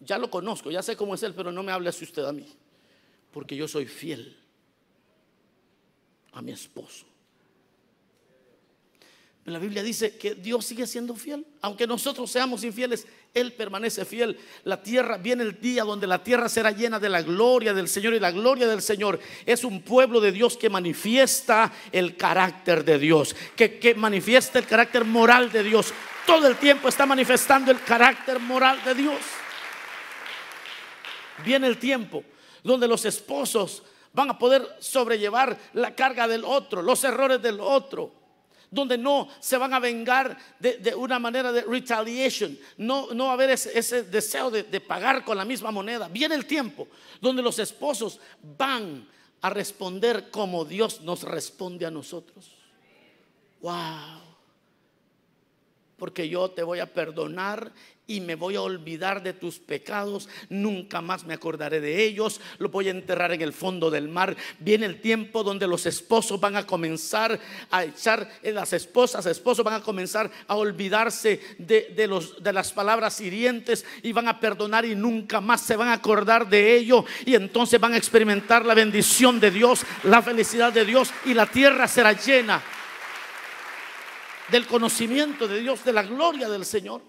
Ya 0.00 0.16
lo 0.16 0.30
conozco, 0.30 0.70
ya 0.70 0.82
sé 0.82 0.96
cómo 0.96 1.14
es 1.14 1.22
él, 1.22 1.34
pero 1.34 1.50
no 1.50 1.62
me 1.62 1.72
hable 1.72 1.88
así 1.88 2.04
usted 2.04 2.24
a 2.24 2.32
mí 2.32 2.46
porque 3.32 3.56
yo 3.56 3.68
soy 3.68 3.86
fiel 3.86 4.36
a 6.32 6.42
mi 6.42 6.52
esposo. 6.52 7.06
La 9.50 9.58
Biblia 9.58 9.82
dice 9.82 10.16
que 10.16 10.34
Dios 10.34 10.66
sigue 10.66 10.86
siendo 10.86 11.14
fiel. 11.14 11.46
Aunque 11.62 11.86
nosotros 11.86 12.30
seamos 12.30 12.64
infieles, 12.64 13.06
Él 13.32 13.52
permanece 13.54 14.04
fiel. 14.04 14.38
La 14.64 14.82
tierra, 14.82 15.16
viene 15.16 15.42
el 15.42 15.58
día 15.58 15.84
donde 15.84 16.06
la 16.06 16.22
tierra 16.22 16.48
será 16.48 16.70
llena 16.70 16.98
de 16.98 17.08
la 17.08 17.22
gloria 17.22 17.72
del 17.72 17.88
Señor. 17.88 18.14
Y 18.14 18.20
la 18.20 18.30
gloria 18.30 18.66
del 18.66 18.82
Señor 18.82 19.18
es 19.46 19.64
un 19.64 19.80
pueblo 19.80 20.20
de 20.20 20.32
Dios 20.32 20.56
que 20.56 20.68
manifiesta 20.68 21.72
el 21.92 22.16
carácter 22.16 22.84
de 22.84 22.98
Dios. 22.98 23.34
Que, 23.56 23.78
que 23.78 23.94
manifiesta 23.94 24.58
el 24.58 24.66
carácter 24.66 25.04
moral 25.04 25.50
de 25.50 25.62
Dios. 25.62 25.94
Todo 26.26 26.46
el 26.46 26.56
tiempo 26.56 26.88
está 26.88 27.06
manifestando 27.06 27.70
el 27.70 27.82
carácter 27.82 28.38
moral 28.38 28.82
de 28.84 28.94
Dios. 28.94 29.20
Viene 31.44 31.68
el 31.68 31.78
tiempo 31.78 32.22
donde 32.62 32.86
los 32.86 33.04
esposos 33.06 33.82
van 34.12 34.30
a 34.30 34.38
poder 34.38 34.76
sobrellevar 34.78 35.56
la 35.74 35.94
carga 35.94 36.26
del 36.26 36.44
otro, 36.44 36.82
los 36.82 37.02
errores 37.04 37.40
del 37.40 37.60
otro, 37.60 38.12
donde 38.70 38.98
no 38.98 39.28
se 39.40 39.56
van 39.56 39.72
a 39.72 39.78
vengar 39.78 40.36
de, 40.58 40.94
una 40.94 41.18
manera 41.18 41.52
de 41.52 41.62
retaliation, 41.62 42.58
no, 42.76 43.08
no 43.14 43.24
va 43.24 43.30
a 43.30 43.34
haber 43.34 43.50
ese, 43.50 44.02
deseo 44.04 44.50
de, 44.50 44.64
de 44.64 44.80
pagar 44.80 45.24
con 45.24 45.36
la 45.36 45.44
misma 45.44 45.70
moneda. 45.70 46.08
Viene 46.08 46.34
el 46.34 46.46
tiempo 46.46 46.88
donde 47.20 47.42
los 47.42 47.58
esposos 47.58 48.20
van 48.56 49.08
a 49.40 49.50
responder 49.50 50.30
como 50.30 50.64
Dios 50.64 51.00
nos 51.00 51.22
responde 51.22 51.86
a 51.86 51.90
nosotros. 51.90 52.52
Wow. 53.60 54.27
Porque 55.98 56.28
yo 56.28 56.50
te 56.50 56.62
voy 56.62 56.78
a 56.78 56.92
perdonar 56.92 57.72
y 58.08 58.22
me 58.22 58.36
voy 58.36 58.56
a 58.56 58.62
olvidar 58.62 59.22
de 59.22 59.34
tus 59.34 59.58
pecados, 59.58 60.30
nunca 60.48 61.02
más 61.02 61.24
me 61.24 61.34
acordaré 61.34 61.78
de 61.78 62.02
ellos, 62.04 62.40
lo 62.58 62.70
voy 62.70 62.88
a 62.88 62.92
enterrar 62.92 63.32
en 63.32 63.42
el 63.42 63.52
fondo 63.52 63.90
del 63.90 64.08
mar. 64.08 64.34
Viene 64.58 64.86
el 64.86 65.02
tiempo 65.02 65.44
donde 65.44 65.68
los 65.68 65.84
esposos 65.84 66.40
van 66.40 66.56
a 66.56 66.66
comenzar 66.66 67.38
a 67.70 67.84
echar, 67.84 68.30
eh, 68.42 68.50
las 68.50 68.72
esposas, 68.72 69.26
esposos 69.26 69.62
van 69.62 69.74
a 69.74 69.82
comenzar 69.82 70.30
a 70.46 70.56
olvidarse 70.56 71.38
de, 71.58 72.06
los, 72.08 72.42
de 72.42 72.52
las 72.54 72.72
palabras 72.72 73.20
hirientes 73.20 73.84
y 74.02 74.12
van 74.12 74.26
a 74.26 74.40
perdonar 74.40 74.86
y 74.86 74.96
nunca 74.96 75.42
más 75.42 75.60
se 75.60 75.76
van 75.76 75.88
a 75.88 75.94
acordar 75.94 76.48
de 76.48 76.76
ello. 76.76 77.04
Y 77.26 77.34
entonces 77.34 77.78
van 77.78 77.92
a 77.92 77.98
experimentar 77.98 78.64
la 78.64 78.72
bendición 78.72 79.38
de 79.38 79.50
Dios, 79.50 79.82
la 80.04 80.22
felicidad 80.22 80.72
de 80.72 80.86
Dios 80.86 81.10
y 81.26 81.34
la 81.34 81.44
tierra 81.44 81.86
será 81.86 82.14
llena 82.14 82.62
del 84.50 84.66
conocimiento 84.66 85.46
de 85.46 85.60
Dios, 85.60 85.84
de 85.84 85.92
la 85.92 86.02
gloria 86.02 86.48
del 86.48 86.64
Señor 86.64 87.02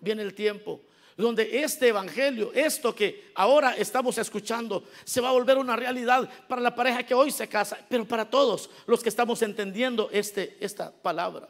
viene 0.00 0.22
el 0.22 0.34
tiempo 0.34 0.80
donde 1.16 1.62
este 1.62 1.88
evangelio, 1.88 2.52
esto 2.52 2.94
que 2.94 3.30
ahora 3.34 3.76
estamos 3.76 4.18
escuchando, 4.18 4.84
se 5.04 5.20
va 5.20 5.28
a 5.28 5.32
volver 5.32 5.58
una 5.58 5.76
realidad 5.76 6.28
para 6.48 6.60
la 6.60 6.74
pareja 6.74 7.04
que 7.04 7.14
hoy 7.14 7.30
se 7.30 7.48
casa, 7.48 7.78
pero 7.88 8.04
para 8.04 8.28
todos 8.28 8.68
los 8.86 9.02
que 9.02 9.08
estamos 9.08 9.40
entendiendo 9.42 10.08
este, 10.12 10.56
esta 10.60 10.90
palabra. 10.90 11.48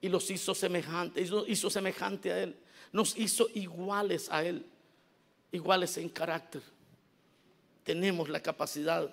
Y 0.00 0.08
los 0.08 0.28
hizo 0.30 0.54
semejante, 0.54 1.24
hizo 1.46 1.70
semejante 1.70 2.32
a 2.32 2.42
Él, 2.42 2.56
nos 2.92 3.16
hizo 3.16 3.48
iguales 3.54 4.28
a 4.30 4.44
Él, 4.44 4.66
iguales 5.52 5.96
en 5.98 6.08
carácter. 6.08 6.62
Tenemos 7.84 8.28
la 8.28 8.40
capacidad 8.40 9.12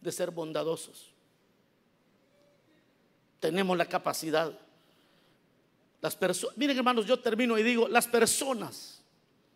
de 0.00 0.12
ser 0.12 0.30
bondadosos. 0.30 1.12
Tenemos 3.40 3.76
la 3.76 3.86
capacidad 3.86 4.52
las 6.00 6.16
personas, 6.16 6.56
miren 6.56 6.76
hermanos, 6.76 7.06
yo 7.06 7.18
termino 7.18 7.58
y 7.58 7.62
digo, 7.62 7.86
las 7.88 8.08
personas 8.08 9.02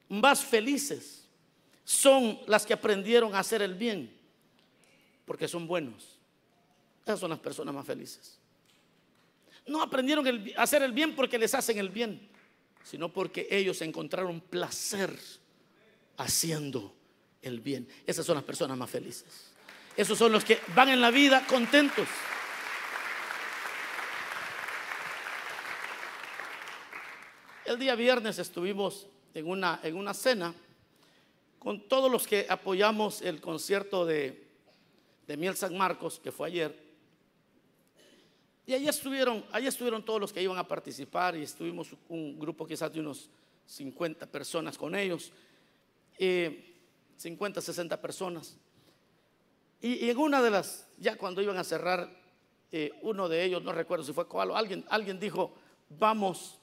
más 0.09 0.45
felices 0.45 1.25
son 1.85 2.39
las 2.47 2.67
que 2.67 2.75
aprendieron 2.75 3.35
a 3.35 3.39
hacer 3.39 3.63
el 3.63 3.75
bien, 3.75 4.15
porque 5.25 5.49
son 5.49 5.67
buenos. 5.67 6.19
Esas 7.03 7.21
son 7.21 7.31
las 7.31 7.39
personas 7.39 7.75
más 7.75 7.87
felices. 7.87 8.39
No 9.67 9.83
aprendieron 9.83 10.27
a 10.57 10.63
hacer 10.63 10.83
el 10.83 10.93
bien 10.93 11.15
porque 11.17 11.39
les 11.39 11.55
hacen 11.55 11.79
el 11.79 11.89
bien, 11.89 12.29
sino 12.83 13.11
porque 13.11 13.49
ellos 13.51 13.81
encontraron 13.81 14.41
placer 14.41 15.19
haciendo 16.19 16.95
el 17.41 17.61
bien. 17.61 17.89
Esas 18.07 18.27
son 18.27 18.35
las 18.35 18.45
personas 18.45 18.77
más 18.77 18.91
felices. 18.91 19.51
Esos 19.97 20.19
son 20.19 20.33
los 20.33 20.45
que 20.45 20.59
van 20.75 20.91
en 20.91 21.01
la 21.01 21.11
vida 21.11 21.47
contentos. 21.47 22.09
El 27.75 27.81
día 27.81 27.97
viernes 27.97 28.39
estuvimos 28.39 29.09
en 29.35 29.49
una, 29.49 29.81
en 29.83 29.97
una 29.97 30.15
cena 30.15 30.55
con 31.59 31.89
todos 31.89 32.09
los 32.09 32.25
que 32.25 32.47
apoyamos 32.49 33.21
el 33.21 33.41
concierto 33.41 34.07
de, 34.07 34.47
de 35.27 35.37
Miel 35.37 35.57
San 35.57 35.77
Marcos, 35.77 36.21
que 36.21 36.31
fue 36.31 36.47
ayer. 36.47 36.79
Y 38.65 38.75
ahí 38.75 38.87
estuvieron, 38.87 39.45
ahí 39.51 39.67
estuvieron 39.67 40.05
todos 40.05 40.21
los 40.21 40.33
que 40.33 40.41
iban 40.41 40.57
a 40.57 40.69
participar 40.69 41.35
y 41.35 41.43
estuvimos 41.43 41.89
un 42.09 42.39
grupo 42.39 42.65
quizás 42.65 42.93
de 42.93 43.01
unos 43.01 43.29
50 43.67 44.25
personas 44.27 44.79
con 44.79 44.95
ellos, 44.95 45.33
50, 46.17 47.61
60 47.61 48.01
personas. 48.01 48.57
Y, 49.81 50.11
en 50.11 50.19
una 50.19 50.41
de 50.41 50.51
las, 50.51 50.87
ya 50.97 51.17
cuando 51.17 51.43
iban 51.43 51.57
a 51.57 51.65
cerrar, 51.65 52.09
eh, 52.71 52.93
uno 53.03 53.29
de 53.29 53.43
ellos, 53.43 53.65
no 53.65 53.73
recuerdo 53.73 54.05
si 54.05 54.13
fue 54.13 54.29
cuál, 54.29 54.53
alguien, 54.53 54.85
alguien 54.89 55.19
dijo, 55.19 55.53
vamos 55.89 56.61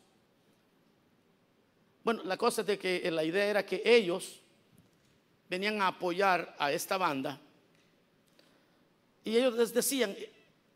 bueno, 2.03 2.23
la 2.23 2.37
cosa 2.37 2.61
es 2.61 2.67
de 2.67 2.79
que 2.79 3.09
la 3.11 3.23
idea 3.23 3.45
era 3.45 3.65
que 3.65 3.81
ellos 3.85 4.41
venían 5.49 5.81
a 5.81 5.87
apoyar 5.87 6.55
a 6.57 6.71
esta 6.71 6.97
banda 6.97 7.39
y 9.23 9.37
ellos 9.37 9.55
les 9.55 9.73
decían, 9.73 10.15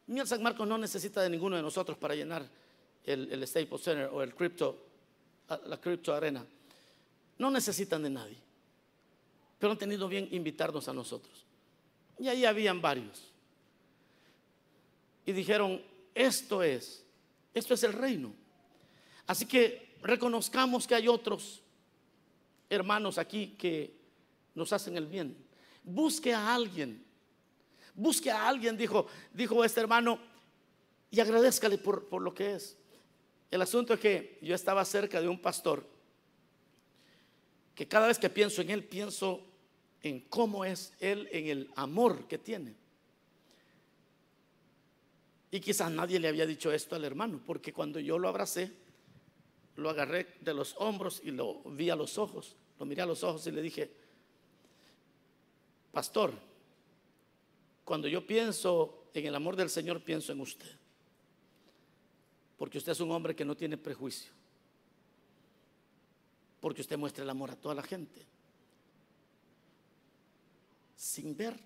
Miel 0.07 0.27
San 0.27 0.43
Marcos 0.43 0.67
no 0.67 0.77
necesita 0.77 1.21
de 1.21 1.29
ninguno 1.29 1.55
de 1.55 1.61
nosotros 1.61 1.97
para 1.97 2.15
llenar 2.15 2.47
el, 3.03 3.31
el 3.31 3.47
Staples 3.47 3.81
Center 3.81 4.09
o 4.11 4.21
el 4.21 4.35
Crypto, 4.35 4.85
la 5.65 5.77
Crypto 5.79 6.13
Arena. 6.13 6.45
No 7.37 7.49
necesitan 7.49 8.03
de 8.03 8.09
nadie, 8.09 8.37
pero 9.57 9.71
han 9.71 9.77
tenido 9.77 10.07
bien 10.07 10.27
invitarnos 10.31 10.87
a 10.87 10.93
nosotros. 10.93 11.45
Y 12.19 12.27
ahí 12.27 12.45
habían 12.45 12.81
varios. 12.81 13.31
Y 15.25 15.31
dijeron, 15.31 15.81
esto 16.13 16.61
es, 16.61 17.03
esto 17.53 17.73
es 17.73 17.83
el 17.83 17.93
reino. 17.93 18.31
Así 19.25 19.47
que 19.47 19.84
reconozcamos 20.05 20.87
que 20.87 20.95
hay 20.95 21.07
otros 21.07 21.61
hermanos 22.69 23.17
aquí 23.17 23.55
que 23.57 23.95
nos 24.53 24.71
hacen 24.71 24.97
el 24.97 25.07
bien. 25.07 25.35
Busque 25.83 26.33
a 26.33 26.53
alguien. 26.53 27.03
Busque 27.93 28.29
a 28.29 28.47
alguien, 28.47 28.77
dijo, 28.77 29.07
dijo 29.33 29.63
este 29.63 29.81
hermano, 29.81 30.19
y 31.09 31.19
agradezcale 31.19 31.77
por, 31.77 32.07
por 32.07 32.21
lo 32.21 32.33
que 32.33 32.55
es. 32.55 32.77
El 33.49 33.61
asunto 33.61 33.93
es 33.93 33.99
que 33.99 34.37
yo 34.41 34.53
estaba 34.53 34.83
cerca 34.83 35.21
de 35.21 35.29
un 35.29 35.39
pastor 35.39 35.87
que 37.73 37.87
cada 37.87 38.07
vez 38.07 38.17
que 38.17 38.29
pienso 38.29 38.61
en 38.61 38.69
él, 38.69 38.83
pienso 38.85 39.45
en 40.01 40.21
cómo 40.21 40.63
es 40.63 40.93
él, 40.99 41.27
en 41.31 41.47
el 41.47 41.71
amor 41.75 42.27
que 42.27 42.37
tiene. 42.37 42.73
Y 45.51 45.59
quizás 45.59 45.91
nadie 45.91 46.19
le 46.19 46.29
había 46.29 46.45
dicho 46.45 46.71
esto 46.71 46.95
al 46.95 47.03
hermano, 47.03 47.41
porque 47.45 47.73
cuando 47.73 47.99
yo 47.99 48.17
lo 48.17 48.29
abracé, 48.29 48.71
lo 49.75 49.89
agarré 49.89 50.35
de 50.41 50.53
los 50.53 50.75
hombros 50.77 51.21
y 51.23 51.31
lo 51.31 51.61
vi 51.63 51.89
a 51.89 51.95
los 51.95 52.17
ojos, 52.17 52.55
lo 52.79 52.85
miré 52.85 53.01
a 53.01 53.05
los 53.05 53.23
ojos 53.23 53.45
y 53.47 53.51
le 53.51 53.61
dije, 53.61 53.91
pastor, 55.91 56.33
cuando 57.83 58.07
yo 58.07 58.25
pienso 58.25 59.09
en 59.13 59.25
el 59.25 59.35
amor 59.35 59.55
del 59.55 59.69
Señor, 59.69 60.03
pienso 60.03 60.31
en 60.31 60.41
usted. 60.41 60.69
Porque 62.57 62.77
usted 62.77 62.93
es 62.93 62.99
un 62.99 63.11
hombre 63.11 63.35
que 63.35 63.45
no 63.45 63.55
tiene 63.55 63.77
prejuicio. 63.77 64.31
Porque 66.59 66.81
usted 66.81 66.97
muestra 66.97 67.23
el 67.23 67.29
amor 67.29 67.51
a 67.51 67.55
toda 67.55 67.75
la 67.75 67.83
gente. 67.83 68.25
Sin 70.95 71.35
ver 71.35 71.59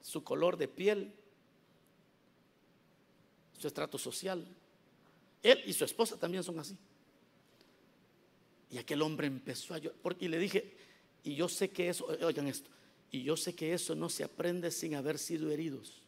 su 0.00 0.24
color 0.24 0.56
de 0.56 0.66
piel, 0.68 1.12
su 3.58 3.68
estrato 3.68 3.98
social. 3.98 4.44
Él 5.42 5.62
y 5.66 5.72
su 5.72 5.84
esposa 5.84 6.16
también 6.16 6.42
son 6.42 6.58
así. 6.58 6.76
Y 8.70 8.78
aquel 8.78 9.02
hombre 9.02 9.26
empezó 9.26 9.74
a 9.74 9.78
llorar. 9.78 10.16
Y 10.20 10.28
le 10.28 10.38
dije, 10.38 10.76
y 11.24 11.34
yo 11.34 11.48
sé 11.48 11.70
que 11.70 11.88
eso, 11.88 12.06
oigan 12.22 12.46
esto, 12.46 12.70
y 13.10 13.22
yo 13.22 13.36
sé 13.36 13.54
que 13.54 13.72
eso 13.72 13.94
no 13.94 14.08
se 14.08 14.24
aprende 14.24 14.70
sin 14.70 14.94
haber 14.94 15.18
sido 15.18 15.50
heridos. 15.50 16.02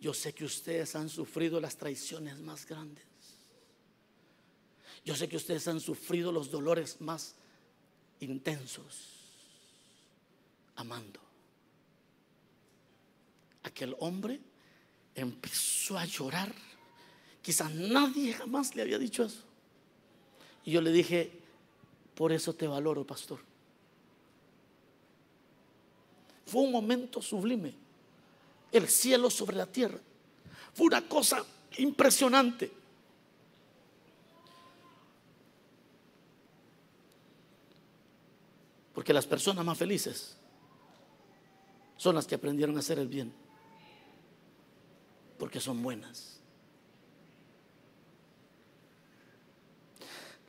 Yo 0.00 0.12
sé 0.12 0.34
que 0.34 0.44
ustedes 0.44 0.96
han 0.96 1.08
sufrido 1.08 1.60
las 1.60 1.76
traiciones 1.78 2.38
más 2.38 2.66
grandes. 2.66 3.04
Yo 5.04 5.14
sé 5.14 5.28
que 5.28 5.36
ustedes 5.36 5.66
han 5.68 5.80
sufrido 5.80 6.32
los 6.32 6.50
dolores 6.50 7.00
más 7.00 7.36
intensos 8.20 9.12
amando 10.76 11.23
aquel 13.64 13.96
hombre 13.98 14.40
empezó 15.14 15.98
a 15.98 16.04
llorar. 16.04 16.54
Quizás 17.42 17.72
nadie 17.74 18.32
jamás 18.32 18.74
le 18.76 18.82
había 18.82 18.98
dicho 18.98 19.24
eso. 19.24 19.42
Y 20.64 20.70
yo 20.70 20.80
le 20.80 20.92
dije, 20.92 21.32
por 22.14 22.32
eso 22.32 22.54
te 22.54 22.66
valoro, 22.66 23.04
pastor. 23.04 23.40
Fue 26.46 26.62
un 26.62 26.72
momento 26.72 27.20
sublime. 27.20 27.74
El 28.70 28.88
cielo 28.88 29.30
sobre 29.30 29.56
la 29.56 29.66
tierra. 29.66 29.98
Fue 30.74 30.86
una 30.86 31.06
cosa 31.06 31.44
impresionante. 31.78 32.70
Porque 38.94 39.12
las 39.12 39.26
personas 39.26 39.64
más 39.64 39.76
felices 39.76 40.36
son 41.96 42.14
las 42.14 42.26
que 42.26 42.34
aprendieron 42.34 42.76
a 42.76 42.80
hacer 42.80 42.98
el 42.98 43.08
bien 43.08 43.43
porque 45.38 45.60
son 45.60 45.82
buenas. 45.82 46.38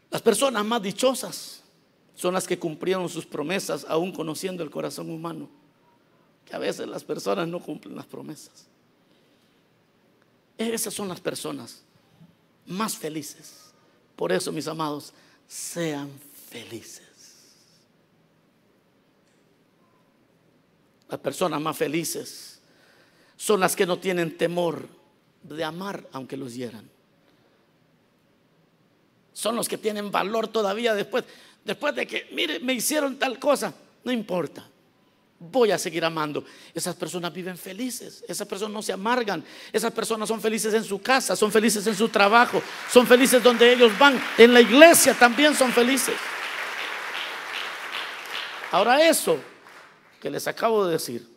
Las 0.09 0.21
personas 0.21 0.63
más 0.63 0.81
dichosas 0.81 1.61
son 2.15 2.33
las 2.33 2.47
que 2.47 2.57
cumplieron 2.57 3.09
sus 3.09 3.25
promesas 3.25 3.85
aún 3.89 4.13
conociendo 4.13 4.63
el 4.63 4.71
corazón 4.71 5.09
humano, 5.09 5.49
que 6.45 6.55
a 6.55 6.59
veces 6.59 6.87
las 6.87 7.03
personas 7.03 7.47
no 7.47 7.59
cumplen 7.59 7.95
las 7.95 8.05
promesas. 8.05 8.67
Esas 10.57 10.93
son 10.93 11.09
las 11.09 11.19
personas 11.19 11.83
más 12.65 12.95
felices. 12.95 13.73
Por 14.15 14.31
eso, 14.31 14.51
mis 14.51 14.67
amados, 14.67 15.11
sean 15.47 16.09
felices. 16.49 17.03
Las 21.09 21.19
personas 21.19 21.61
más 21.61 21.77
felices 21.77 22.54
son 23.37 23.59
las 23.59 23.75
que 23.75 23.85
no 23.85 23.99
tienen 23.99 24.37
temor 24.37 24.87
de 25.43 25.63
amar 25.63 26.07
aunque 26.11 26.37
los 26.37 26.53
hieran. 26.53 26.89
Son 29.33 29.55
los 29.55 29.67
que 29.67 29.77
tienen 29.77 30.11
valor 30.11 30.47
todavía 30.47 30.93
después. 30.93 31.25
Después 31.63 31.95
de 31.95 32.07
que, 32.07 32.29
mire, 32.31 32.59
me 32.59 32.73
hicieron 32.73 33.17
tal 33.17 33.37
cosa, 33.39 33.73
no 34.03 34.11
importa. 34.11 34.67
Voy 35.37 35.71
a 35.71 35.77
seguir 35.77 36.05
amando. 36.05 36.45
Esas 36.73 36.95
personas 36.95 37.33
viven 37.33 37.57
felices. 37.57 38.23
Esas 38.27 38.47
personas 38.47 38.73
no 38.73 38.81
se 38.81 38.93
amargan. 38.93 39.43
Esas 39.73 39.91
personas 39.91 40.29
son 40.29 40.39
felices 40.39 40.73
en 40.73 40.83
su 40.83 41.01
casa, 41.01 41.35
son 41.35 41.51
felices 41.51 41.85
en 41.87 41.95
su 41.95 42.07
trabajo, 42.07 42.61
son 42.89 43.05
felices 43.05 43.43
donde 43.43 43.73
ellos 43.73 43.97
van. 43.99 44.21
En 44.37 44.53
la 44.53 44.61
iglesia 44.61 45.13
también 45.13 45.53
son 45.53 45.73
felices. 45.73 46.15
Ahora 48.71 49.05
eso 49.05 49.37
que 50.21 50.29
les 50.29 50.47
acabo 50.47 50.85
de 50.85 50.93
decir 50.93 51.34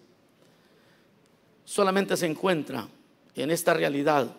solamente 1.69 2.17
se 2.17 2.25
encuentra 2.25 2.89
en 3.35 3.51
esta 3.51 3.75
realidad 3.75 4.35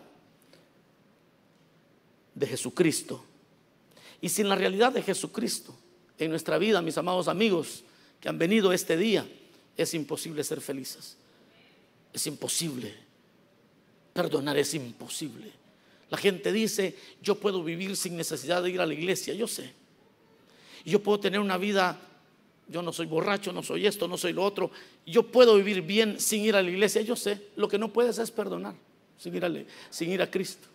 de 2.34 2.46
Jesucristo. 2.46 3.24
Y 4.20 4.28
sin 4.28 4.48
la 4.48 4.56
realidad 4.56 4.92
de 4.92 5.00
Jesucristo 5.00 5.72
en 6.18 6.30
nuestra 6.30 6.58
vida, 6.58 6.82
mis 6.82 6.98
amados 6.98 7.28
amigos 7.28 7.84
que 8.18 8.28
han 8.28 8.36
venido 8.36 8.72
este 8.72 8.96
día, 8.96 9.24
es 9.76 9.94
imposible 9.94 10.42
ser 10.42 10.60
felices. 10.60 11.16
Es 12.12 12.26
imposible. 12.26 12.92
Perdonar 14.12 14.58
es 14.58 14.74
imposible. 14.74 15.52
La 16.10 16.18
gente 16.18 16.50
dice, 16.50 16.96
yo 17.22 17.36
puedo 17.36 17.62
vivir 17.62 17.96
sin 17.96 18.16
necesidad 18.16 18.60
de 18.60 18.70
ir 18.70 18.80
a 18.80 18.86
la 18.86 18.94
iglesia, 18.94 19.34
yo 19.34 19.46
sé. 19.46 19.72
Yo 20.84 21.00
puedo 21.00 21.20
tener 21.20 21.38
una 21.38 21.58
vida, 21.58 21.96
yo 22.70 22.82
no 22.82 22.92
soy 22.92 23.06
borracho, 23.06 23.52
no 23.52 23.62
soy 23.62 23.86
esto, 23.86 24.06
no 24.06 24.16
soy 24.16 24.32
lo 24.32 24.44
otro. 24.44 24.70
Yo 25.04 25.30
puedo 25.30 25.56
vivir 25.56 25.82
bien 25.82 26.20
sin 26.20 26.42
ir 26.42 26.54
a 26.54 26.62
la 26.62 26.70
iglesia, 26.70 27.02
yo 27.02 27.16
sé. 27.16 27.48
Lo 27.56 27.68
que 27.68 27.78
no 27.78 27.92
puedes 27.92 28.18
es 28.18 28.30
perdonar 28.30 28.74
sin 29.18 29.34
ir 29.34 29.44
a, 29.44 29.52
sin 29.90 30.10
ir 30.10 30.22
a 30.22 30.30
Cristo. 30.30 30.68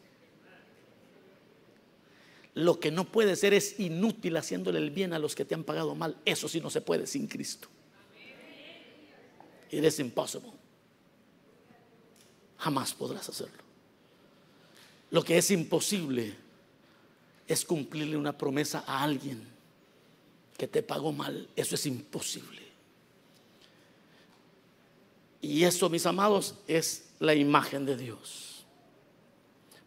Lo 2.53 2.79
que 2.79 2.91
no 2.91 3.05
puede 3.05 3.35
ser 3.35 3.53
es 3.53 3.79
inútil 3.79 4.35
haciéndole 4.37 4.79
el 4.79 4.91
bien 4.91 5.13
a 5.13 5.19
los 5.19 5.35
que 5.35 5.45
te 5.45 5.55
han 5.55 5.63
pagado 5.63 5.95
mal. 5.95 6.17
Eso 6.25 6.47
sí 6.47 6.59
no 6.59 6.69
se 6.69 6.81
puede 6.81 7.07
sin 7.07 7.27
Cristo. 7.27 7.69
It 9.71 9.83
is 9.83 9.99
impossible. 9.99 10.51
Jamás 12.57 12.93
podrás 12.93 13.27
hacerlo. 13.29 13.63
Lo 15.11 15.23
que 15.23 15.37
es 15.37 15.49
imposible 15.51 16.35
es 17.47 17.63
cumplirle 17.63 18.17
una 18.17 18.37
promesa 18.37 18.83
a 18.85 19.03
alguien 19.03 19.54
que 20.57 20.67
te 20.67 20.83
pagó 20.83 21.11
mal. 21.11 21.49
Eso 21.55 21.75
es 21.75 21.85
imposible. 21.85 22.61
Y 25.41 25.63
eso, 25.63 25.89
mis 25.89 26.05
amados, 26.05 26.55
es 26.67 27.09
la 27.19 27.35
imagen 27.35 27.85
de 27.85 27.97
Dios. 27.97 28.65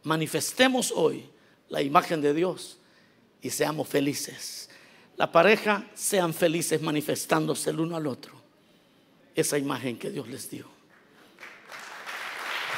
Manifestemos 0.05 0.93
hoy 0.95 1.29
la 1.69 1.83
imagen 1.83 2.21
de 2.23 2.33
Dios 2.33 2.79
y 3.43 3.51
seamos 3.51 3.89
felices. 3.89 4.71
La 5.17 5.31
pareja 5.33 5.85
sean 5.95 6.33
felices 6.33 6.81
manifestándose 6.81 7.71
el 7.71 7.81
uno 7.81 7.97
al 7.97 8.07
otro 8.07 8.39
esa 9.35 9.57
imagen 9.57 9.97
que 9.99 10.11
Dios 10.11 10.27
les 10.29 10.51
dio. 10.51 10.67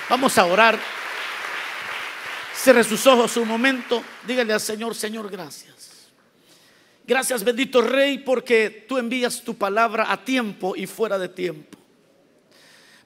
Vamos 0.08 0.36
a 0.36 0.44
orar. 0.44 0.78
Cierre 2.54 2.84
sus 2.84 3.06
ojos 3.06 3.36
un 3.38 3.48
momento. 3.48 4.02
Dígale 4.26 4.52
al 4.52 4.60
Señor, 4.60 4.94
Señor, 4.94 5.30
gracias. 5.30 5.89
Gracias, 7.06 7.42
bendito 7.42 7.80
Rey, 7.80 8.18
porque 8.18 8.84
tú 8.88 8.98
envías 8.98 9.42
tu 9.42 9.54
palabra 9.54 10.12
a 10.12 10.24
tiempo 10.24 10.76
y 10.76 10.86
fuera 10.86 11.18
de 11.18 11.28
tiempo. 11.28 11.78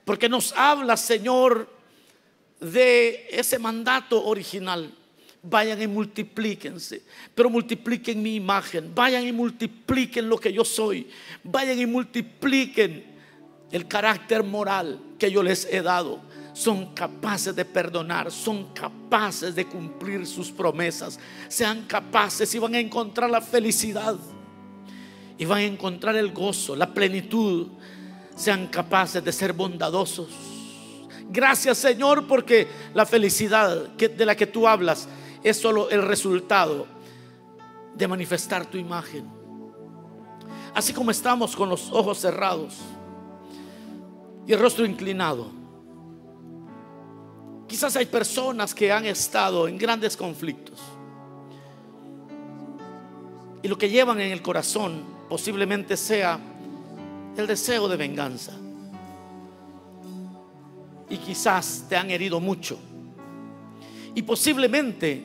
Porque 0.05 0.29
nos 0.29 0.53
habla, 0.53 0.97
Señor, 0.97 1.69
de 2.61 3.27
ese 3.31 3.59
mandato 3.59 4.25
original. 4.25 4.93
Vayan 5.43 5.83
y 5.83 5.87
multiplíquense, 5.87 7.03
pero 7.35 7.51
multipliquen 7.51 8.23
mi 8.23 8.35
imagen. 8.35 8.95
Vayan 8.95 9.27
y 9.27 9.33
multipliquen 9.33 10.29
lo 10.29 10.39
que 10.39 10.53
yo 10.53 10.65
soy. 10.65 11.07
Vayan 11.43 11.79
y 11.79 11.87
multipliquen 11.87 13.05
el 13.71 13.87
carácter 13.87 14.43
moral 14.43 15.01
que 15.19 15.31
yo 15.31 15.43
les 15.43 15.67
he 15.67 15.83
dado. 15.83 16.23
Son 16.55 16.95
capaces 16.95 17.55
de 17.55 17.65
perdonar, 17.65 18.31
son 18.31 18.73
capaces 18.73 19.55
de 19.55 19.67
cumplir 19.67 20.27
sus 20.27 20.51
promesas, 20.51 21.19
sean 21.49 21.83
capaces 21.83 22.55
y 22.55 22.59
van 22.59 22.75
a 22.77 22.79
encontrar 22.79 23.29
la 23.29 23.43
felicidad 23.43 24.17
y 25.37 25.45
van 25.45 25.59
a 25.59 25.65
encontrar 25.65 26.17
el 26.17 26.33
gozo, 26.33 26.77
la 26.77 26.95
plenitud, 26.95 27.67
sean 28.37 28.69
capaces 28.69 29.23
de 29.23 29.33
ser 29.33 29.53
bondadosos. 29.53 30.29
Gracias 31.29 31.79
Señor 31.79 32.27
porque 32.27 32.69
la 32.95 33.05
felicidad 33.05 33.89
de 33.89 34.25
la 34.25 34.37
que 34.37 34.47
tú 34.47 34.69
hablas 34.69 35.09
es 35.43 35.57
solo 35.57 35.91
el 35.91 36.03
resultado 36.03 36.87
de 37.97 38.09
manifestar 38.09 38.65
tu 38.67 38.79
imagen. 38.79 39.29
Así 40.75 40.93
como 40.93 41.11
estamos 41.11 41.55
con 41.55 41.69
los 41.69 41.91
ojos 41.91 42.19
cerrados 42.19 42.75
y 44.47 44.53
el 44.53 44.61
rostro 44.61 44.85
inclinado. 44.85 45.64
Quizás 47.67 47.97
hay 47.97 48.07
personas 48.07 48.75
que 48.75 48.93
han 48.93 49.07
estado 49.07 49.67
en 49.69 49.79
grandes 49.79 50.17
conflictos 50.17 50.81
y 53.65 53.69
lo 53.69 53.79
que 53.79 53.89
llevan 53.89 54.21
en 54.21 54.31
el 54.31 54.43
corazón 54.43 55.03
posiblemente 55.27 55.97
sea 55.97 56.39
el 57.35 57.47
deseo 57.47 57.89
de 57.89 57.97
venganza. 57.97 58.53
Y 61.09 61.17
quizás 61.17 61.87
te 61.89 61.97
han 61.97 62.11
herido 62.11 62.41
mucho. 62.41 62.79
Y 64.15 64.21
posiblemente 64.21 65.25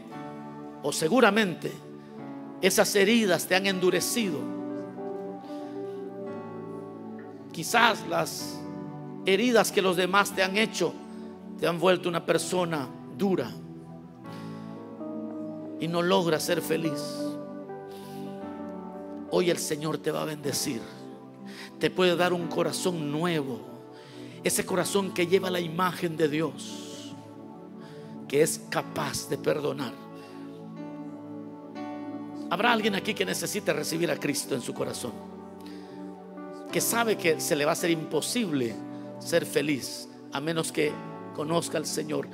o 0.82 0.94
seguramente 0.94 1.74
esas 2.62 2.96
heridas 2.96 3.46
te 3.46 3.58
han 3.58 3.68
endurecido. 3.68 4.40
Quizás 7.52 8.08
las 8.08 8.58
heridas 9.26 9.70
que 9.70 9.82
los 9.82 9.98
demás 9.98 10.34
te 10.34 10.44
han 10.44 10.56
hecho 10.56 10.94
te 11.60 11.68
han 11.68 11.80
vuelto 11.80 12.08
una 12.08 12.26
persona 12.26 12.88
dura 13.18 13.52
y 15.80 15.88
no 15.88 16.02
logras 16.02 16.44
ser 16.44 16.62
feliz. 16.62 17.02
Hoy 19.32 19.50
el 19.50 19.58
Señor 19.58 19.98
te 19.98 20.12
va 20.12 20.24
a 20.24 20.26
bendecir. 20.26 20.82
Te 21.80 21.90
puede 21.90 22.16
dar 22.16 22.34
un 22.34 22.48
corazón 22.48 23.12
nuevo. 23.12 23.60
Ese 24.44 24.66
corazón 24.66 25.14
que 25.14 25.28
lleva 25.28 25.50
la 25.50 25.60
imagen 25.60 26.18
de 26.18 26.28
Dios. 26.28 27.14
Que 28.28 28.42
es 28.42 28.62
capaz 28.70 29.30
de 29.30 29.38
perdonar. 29.38 29.94
Habrá 32.50 32.72
alguien 32.72 32.96
aquí 32.96 33.14
que 33.14 33.26
necesite 33.26 33.72
recibir 33.74 34.10
a 34.10 34.20
Cristo 34.20 34.56
en 34.56 34.62
su 34.62 34.74
corazón. 34.74 35.12
Que 36.72 36.82
sabe 36.82 37.18
que 37.18 37.40
se 37.40 37.56
le 37.56 37.66
va 37.66 37.74
a 37.74 37.76
ser 37.76 37.92
imposible 37.92 38.76
ser 39.20 39.46
feliz 39.46 40.08
a 40.32 40.40
menos 40.40 40.72
que 40.72 40.92
conozca 41.40 41.78
al 41.78 41.86
Señor. 41.86 42.28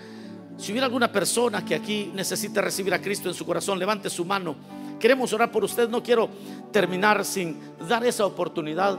Si 0.57 0.71
hubiera 0.71 0.87
alguna 0.87 1.11
persona 1.11 1.63
que 1.63 1.75
aquí 1.75 2.09
necesita 2.15 2.59
recibir 2.59 2.91
a 2.91 2.99
Cristo 2.99 3.29
en 3.29 3.35
su 3.35 3.45
corazón, 3.45 3.77
levante 3.77 4.09
su 4.09 4.25
mano. 4.25 4.55
Queremos 4.99 5.31
orar 5.31 5.51
por 5.51 5.63
usted. 5.63 5.87
No 5.87 6.01
quiero 6.01 6.27
terminar 6.71 7.23
sin 7.23 7.59
dar 7.87 8.03
esa 8.03 8.25
oportunidad 8.25 8.97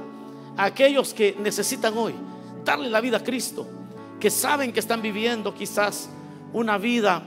a 0.57 0.64
aquellos 0.64 1.12
que 1.12 1.35
necesitan 1.40 1.99
hoy 1.99 2.14
darle 2.64 2.88
la 2.88 3.01
vida 3.01 3.16
a 3.16 3.25
Cristo, 3.25 3.66
que 4.21 4.31
saben 4.31 4.73
que 4.73 4.79
están 4.79 5.03
viviendo 5.03 5.53
quizás 5.53 6.09
una 6.53 6.79
vida 6.79 7.25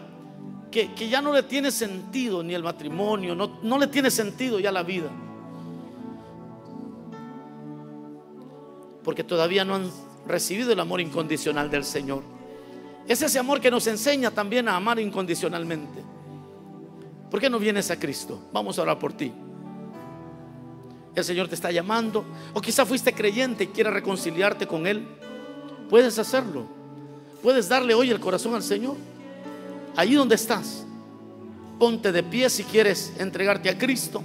que, 0.71 0.87
ya 1.09 1.21
no 1.21 1.33
le 1.33 1.43
tiene 1.43 1.71
sentido 1.71 2.41
ni 2.43 2.53
el 2.53 2.63
matrimonio, 2.63 3.35
no, 3.35 3.59
no 3.61 3.77
le 3.77 3.87
tiene 3.87 4.09
sentido 4.09 4.57
ya 4.57 4.71
la 4.71 4.83
vida. 4.83 5.09
Porque 9.03 9.25
todavía 9.25 9.65
no 9.65 9.75
han 9.75 9.91
recibido 10.25 10.71
el 10.71 10.79
amor 10.79 11.01
incondicional 11.01 11.69
del 11.69 11.83
Señor. 11.83 12.38
Es 13.09 13.23
ese 13.23 13.39
amor 13.39 13.59
que 13.59 13.71
nos 13.71 13.87
enseña 13.87 14.29
también 14.29 14.69
a 14.69 14.75
amar 14.75 14.99
incondicionalmente. 14.99 16.03
¿Por 17.31 17.39
qué 17.39 17.49
no 17.49 17.57
vienes 17.57 17.89
a 17.89 17.99
Cristo? 17.99 18.39
Vamos 18.53 18.77
a 18.77 18.83
orar 18.83 18.99
por 18.99 19.13
ti. 19.13 19.33
El 21.15 21.23
Señor 21.23 21.47
te 21.47 21.55
está 21.55 21.71
llamando. 21.71 22.23
O 22.53 22.61
quizá 22.61 22.85
fuiste 22.85 23.11
creyente 23.11 23.63
y 23.63 23.67
quieres 23.67 23.93
reconciliarte 23.93 24.67
con 24.67 24.85
Él. 24.85 25.07
Puedes 25.89 26.19
hacerlo. 26.19 26.67
Puedes 27.41 27.67
darle 27.67 27.95
hoy 27.95 28.11
el 28.11 28.19
corazón 28.19 28.53
al 28.53 28.61
Señor. 28.61 28.95
Allí 29.95 30.13
donde 30.13 30.35
estás. 30.35 30.85
Ponte 31.79 32.11
de 32.11 32.21
pie 32.21 32.47
si 32.47 32.63
quieres 32.63 33.11
entregarte 33.17 33.71
a 33.71 33.77
Cristo. 33.79 34.21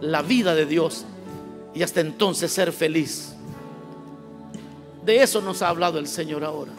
la 0.00 0.22
vida 0.22 0.54
de 0.54 0.66
Dios 0.66 1.04
y 1.74 1.82
hasta 1.82 2.00
entonces 2.00 2.52
ser 2.52 2.72
feliz. 2.72 3.34
De 5.04 5.22
eso 5.22 5.40
nos 5.40 5.62
ha 5.62 5.68
hablado 5.68 5.98
el 5.98 6.08
Señor 6.08 6.42
ahora. 6.42 6.72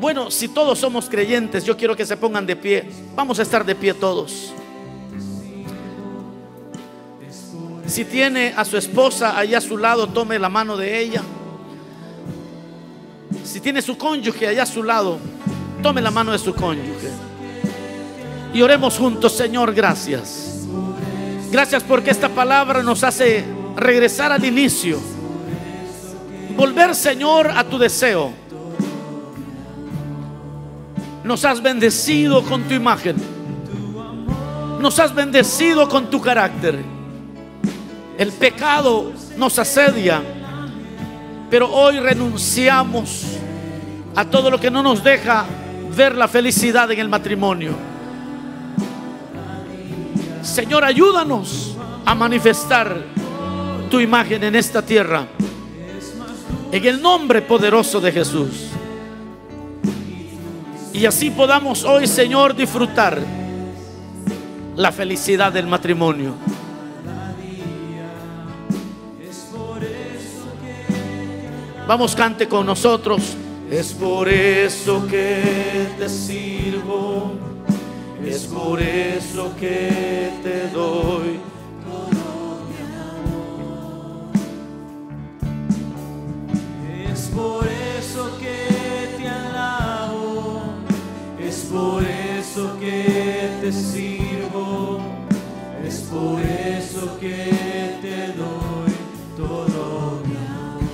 Bueno, 0.00 0.30
si 0.30 0.48
todos 0.48 0.78
somos 0.78 1.08
creyentes, 1.08 1.64
yo 1.64 1.76
quiero 1.76 1.96
que 1.96 2.06
se 2.06 2.16
pongan 2.16 2.46
de 2.46 2.56
pie. 2.56 2.84
Vamos 3.14 3.38
a 3.38 3.42
estar 3.42 3.64
de 3.64 3.74
pie 3.74 3.94
todos. 3.94 4.52
Si 7.86 8.04
tiene 8.04 8.52
a 8.56 8.64
su 8.64 8.76
esposa 8.76 9.38
allá 9.38 9.58
a 9.58 9.60
su 9.60 9.78
lado, 9.78 10.08
tome 10.08 10.38
la 10.38 10.48
mano 10.48 10.76
de 10.76 10.98
ella. 11.00 11.22
Si 13.44 13.60
tiene 13.60 13.80
su 13.80 13.96
cónyuge 13.96 14.48
allá 14.48 14.64
a 14.64 14.66
su 14.66 14.82
lado, 14.82 15.18
tome 15.82 16.02
la 16.02 16.10
mano 16.10 16.32
de 16.32 16.38
su 16.38 16.54
cónyuge. 16.54 17.10
Y 18.52 18.62
oremos 18.62 18.98
juntos, 18.98 19.32
Señor, 19.32 19.72
gracias. 19.72 20.55
Gracias 21.50 21.82
porque 21.82 22.10
esta 22.10 22.28
palabra 22.28 22.82
nos 22.82 23.04
hace 23.04 23.44
regresar 23.76 24.32
al 24.32 24.44
inicio. 24.44 24.98
Volver, 26.56 26.94
Señor, 26.94 27.50
a 27.50 27.64
tu 27.64 27.78
deseo 27.78 28.46
nos 31.26 31.44
has 31.44 31.60
bendecido 31.60 32.42
con 32.44 32.62
tu 32.62 32.74
imagen. 32.74 33.16
Nos 34.80 34.98
has 35.00 35.12
bendecido 35.12 35.88
con 35.88 36.08
tu 36.08 36.20
carácter. 36.20 36.78
El 38.16 38.32
pecado 38.32 39.12
nos 39.36 39.58
asedia, 39.58 40.22
pero 41.50 41.68
hoy 41.68 41.98
renunciamos 41.98 43.24
a 44.14 44.24
todo 44.24 44.50
lo 44.50 44.60
que 44.60 44.70
no 44.70 44.84
nos 44.84 45.02
deja 45.02 45.44
ver 45.96 46.14
la 46.14 46.28
felicidad 46.28 46.90
en 46.92 47.00
el 47.00 47.08
matrimonio. 47.08 47.72
Señor, 50.46 50.84
ayúdanos 50.84 51.76
a 52.04 52.14
manifestar 52.14 53.04
tu 53.90 54.00
imagen 54.00 54.44
en 54.44 54.54
esta 54.54 54.80
tierra. 54.80 55.26
En 56.70 56.84
el 56.84 57.02
nombre 57.02 57.42
poderoso 57.42 58.00
de 58.00 58.12
Jesús. 58.12 58.68
Y 60.92 61.04
así 61.04 61.30
podamos 61.30 61.84
hoy, 61.84 62.06
Señor, 62.06 62.54
disfrutar 62.54 63.20
la 64.76 64.92
felicidad 64.92 65.52
del 65.52 65.66
matrimonio. 65.66 66.34
Vamos, 71.86 72.16
cante 72.16 72.48
con 72.48 72.66
nosotros. 72.66 73.36
Es 73.70 73.92
por 73.92 74.28
eso 74.28 75.06
que 75.06 75.88
te 75.98 76.08
sirvo, 76.08 77.34
es 78.26 78.44
por 78.46 78.80
eso 78.80 79.54
que 79.58 80.30
te 80.42 80.68
doy. 80.70 81.40
Es 87.12 87.28
por 87.28 87.66
eso 87.66 88.38
que 88.38 89.16
te 89.16 89.28
alabo, 89.28 90.62
es 91.40 91.68
por 91.72 92.02
eso 92.04 92.78
que 92.78 93.48
te 93.60 93.72
sirvo, 93.72 95.00
es 95.86 96.00
por 96.00 96.40
eso 96.40 97.18
que 97.18 97.98
te 98.02 98.32
doy 98.32 98.92
todo 99.36 100.20
mi 100.26 100.36
amor. 100.36 100.84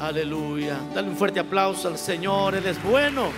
Aleluya. 0.00 0.78
Dale 0.94 1.08
un 1.08 1.16
fuerte 1.16 1.40
aplauso 1.40 1.88
al 1.88 1.98
Señor. 1.98 2.54
Él 2.54 2.66
es 2.66 2.82
bueno. 2.82 3.30